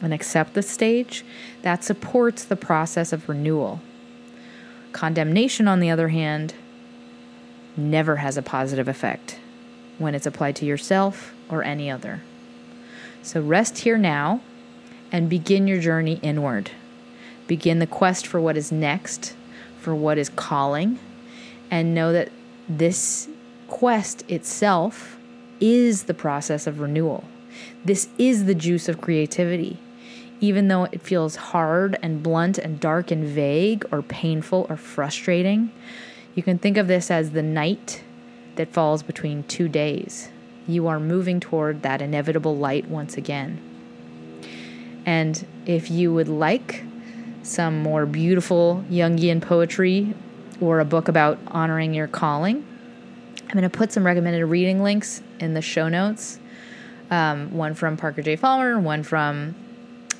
and 0.00 0.14
accept 0.14 0.54
the 0.54 0.62
stage, 0.62 1.24
that 1.62 1.84
supports 1.84 2.44
the 2.44 2.56
process 2.56 3.12
of 3.12 3.28
renewal. 3.28 3.80
Condemnation, 4.92 5.68
on 5.68 5.80
the 5.80 5.90
other 5.90 6.08
hand, 6.08 6.54
never 7.76 8.16
has 8.16 8.36
a 8.36 8.42
positive 8.42 8.88
effect 8.88 9.38
when 9.98 10.14
it's 10.14 10.26
applied 10.26 10.56
to 10.56 10.66
yourself 10.66 11.34
or 11.48 11.62
any 11.62 11.90
other. 11.90 12.22
So 13.22 13.40
rest 13.40 13.78
here 13.78 13.98
now 13.98 14.40
and 15.10 15.30
begin 15.30 15.66
your 15.66 15.80
journey 15.80 16.18
inward. 16.22 16.70
Begin 17.46 17.78
the 17.78 17.86
quest 17.86 18.26
for 18.26 18.40
what 18.40 18.56
is 18.56 18.72
next, 18.72 19.34
for 19.80 19.94
what 19.94 20.18
is 20.18 20.28
calling, 20.28 20.98
and 21.70 21.94
know 21.94 22.12
that 22.12 22.30
this 22.68 23.28
quest 23.68 24.28
itself 24.30 25.18
is 25.60 26.04
the 26.04 26.14
process 26.14 26.66
of 26.66 26.80
renewal. 26.80 27.24
This 27.84 28.08
is 28.18 28.44
the 28.44 28.54
juice 28.54 28.88
of 28.88 29.00
creativity. 29.00 29.78
Even 30.40 30.68
though 30.68 30.84
it 30.84 31.00
feels 31.00 31.36
hard 31.36 31.98
and 32.02 32.22
blunt 32.22 32.58
and 32.58 32.80
dark 32.80 33.10
and 33.10 33.24
vague 33.24 33.84
or 33.90 34.02
painful 34.02 34.66
or 34.68 34.76
frustrating, 34.76 35.70
you 36.34 36.42
can 36.42 36.58
think 36.58 36.76
of 36.76 36.88
this 36.88 37.10
as 37.10 37.30
the 37.30 37.42
night 37.42 38.03
that 38.56 38.72
falls 38.72 39.02
between 39.02 39.42
two 39.44 39.68
days 39.68 40.30
you 40.66 40.86
are 40.86 41.00
moving 41.00 41.40
toward 41.40 41.82
that 41.82 42.00
inevitable 42.00 42.56
light 42.56 42.88
once 42.88 43.16
again. 43.16 43.60
And 45.06 45.46
if 45.66 45.90
you 45.90 46.12
would 46.14 46.28
like 46.28 46.82
some 47.42 47.82
more 47.82 48.06
beautiful 48.06 48.84
Jungian 48.90 49.42
poetry 49.42 50.14
or 50.60 50.80
a 50.80 50.84
book 50.84 51.08
about 51.08 51.38
honoring 51.48 51.92
your 51.92 52.06
calling, 52.06 52.66
I'm 53.42 53.48
going 53.48 53.62
to 53.62 53.70
put 53.70 53.92
some 53.92 54.06
recommended 54.06 54.46
reading 54.46 54.82
links 54.82 55.22
in 55.38 55.54
the 55.54 55.60
show 55.60 55.88
notes. 55.88 56.38
Um, 57.10 57.52
one 57.52 57.74
from 57.74 57.98
Parker 57.98 58.22
J. 58.22 58.36
Palmer, 58.36 58.80
one 58.80 59.02
from 59.02 59.54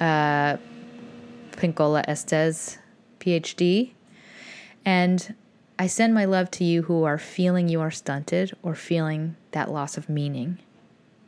uh, 0.00 0.58
Pinkola 1.52 2.04
Estes, 2.06 2.76
PhD. 3.20 3.92
And 4.84 5.34
I 5.76 5.88
send 5.88 6.14
my 6.14 6.24
love 6.24 6.52
to 6.52 6.64
you 6.64 6.82
who 6.82 7.02
are 7.02 7.18
feeling 7.18 7.68
you 7.68 7.80
are 7.80 7.90
stunted 7.90 8.56
or 8.62 8.76
feeling 8.76 9.34
that 9.50 9.72
loss 9.72 9.96
of 9.96 10.08
meaning 10.08 10.58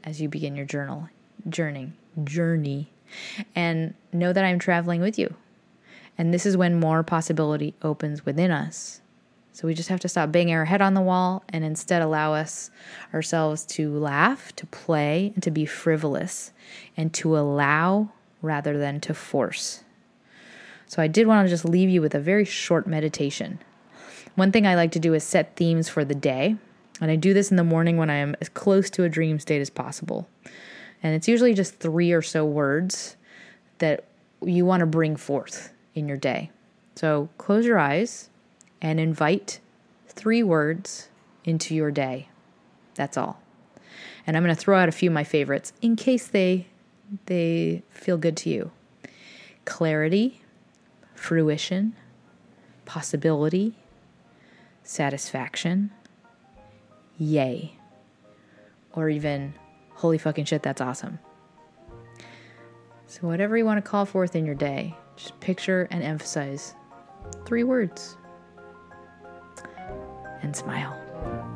as 0.05 0.21
you 0.21 0.29
begin 0.29 0.55
your 0.55 0.67
journal 0.67 1.09
journey 1.49 1.93
journey 2.23 2.93
and 3.55 3.95
know 4.13 4.33
that 4.33 4.45
I'm 4.45 4.59
traveling 4.59 5.01
with 5.01 5.19
you. 5.19 5.35
And 6.17 6.33
this 6.33 6.47
is 6.47 6.57
when 6.57 6.79
more 6.79 7.03
possibility 7.03 7.75
opens 7.83 8.25
within 8.25 8.51
us. 8.51 9.01
So 9.53 9.67
we 9.67 9.75
just 9.75 9.89
have 9.89 10.01
to 10.01 10.09
stop 10.09 10.31
banging 10.33 10.55
our 10.55 10.65
head 10.67 10.81
on 10.81 10.95
the 10.95 11.01
wall 11.01 11.43
and 11.49 11.65
instead 11.65 12.01
allow 12.01 12.35
us 12.35 12.71
ourselves 13.13 13.65
to 13.67 13.93
laugh, 13.99 14.55
to 14.57 14.67
play, 14.67 15.33
and 15.35 15.43
to 15.43 15.51
be 15.51 15.67
frivolous 15.67 16.53
and 16.97 17.13
to 17.15 17.37
allow 17.37 18.11
rather 18.43 18.79
than 18.79 19.01
to 19.01 19.15
force. 19.15 19.83
So 20.87 21.03
I 21.03 21.09
did 21.09 21.27
want 21.27 21.47
to 21.47 21.51
just 21.51 21.65
leave 21.65 21.89
you 21.89 22.01
with 22.01 22.15
a 22.15 22.21
very 22.21 22.45
short 22.45 22.87
meditation 22.87 23.59
one 24.37 24.53
thing 24.53 24.67
I 24.67 24.77
like 24.77 24.93
to 24.93 25.01
do 25.01 25.15
is 25.15 25.25
set 25.25 25.57
themes 25.57 25.89
for 25.89 26.05
the 26.05 26.15
day. 26.15 26.57
And 27.01 27.11
I 27.11 27.17
do 27.17 27.35
this 27.35 27.51
in 27.51 27.57
the 27.57 27.65
morning 27.65 27.97
when 27.97 28.09
I 28.09 28.17
am 28.17 28.37
as 28.41 28.49
close 28.49 28.89
to 28.91 29.05
a 29.05 29.09
dream 29.09 29.39
state 29.39 29.61
as 29.61 29.69
possible. 29.69 30.29
And 31.03 31.15
it's 31.15 31.29
usually 31.29 31.53
just 31.53 31.79
three 31.79 32.13
or 32.13 32.23
so 32.23 32.45
words 32.45 33.17
that 33.79 34.05
you 34.43 34.65
want 34.65 34.81
to 34.81 34.87
bring 34.87 35.17
forth 35.17 35.73
in 35.95 36.09
your 36.09 36.17
day. 36.17 36.51
So 36.95 37.29
close 37.37 37.67
your 37.67 37.79
eyes 37.79 38.31
and 38.81 38.99
invite 38.99 39.61
three 40.09 40.43
words 40.43 41.09
into 41.45 41.75
your 41.75 41.91
day. 41.91 42.29
That's 42.95 43.17
all. 43.17 43.41
And 44.27 44.37
I'm 44.37 44.43
going 44.43 44.55
to 44.55 44.61
throw 44.61 44.79
out 44.79 44.89
a 44.89 44.93
few 44.93 45.11
of 45.11 45.15
my 45.15 45.25
favorites 45.25 45.73
in 45.83 45.97
case 45.97 46.27
they 46.27 46.67
they 47.27 47.83
feel 47.89 48.19
good 48.19 48.37
to 48.39 48.51
you. 48.51 48.73
Clarity, 49.65 50.43
fruition, 51.15 51.95
possibility, 52.85 53.77
satisfaction, 54.87 55.91
yay, 57.19 57.77
or 58.95 59.11
even 59.11 59.55
holy 59.91 60.19
fucking 60.19 60.45
shit, 60.45 60.63
that's 60.63 60.81
awesome. 60.81 61.19
So, 63.07 63.27
whatever 63.27 63.57
you 63.57 63.65
want 63.65 63.85
to 63.85 63.89
call 63.89 64.05
forth 64.05 64.35
in 64.35 64.47
your 64.47 64.55
day, 64.55 64.97
just 65.17 65.39
picture 65.41 65.89
and 65.91 66.03
emphasize 66.03 66.75
three 67.45 67.65
words 67.65 68.17
and 70.43 70.55
smile. 70.55 71.56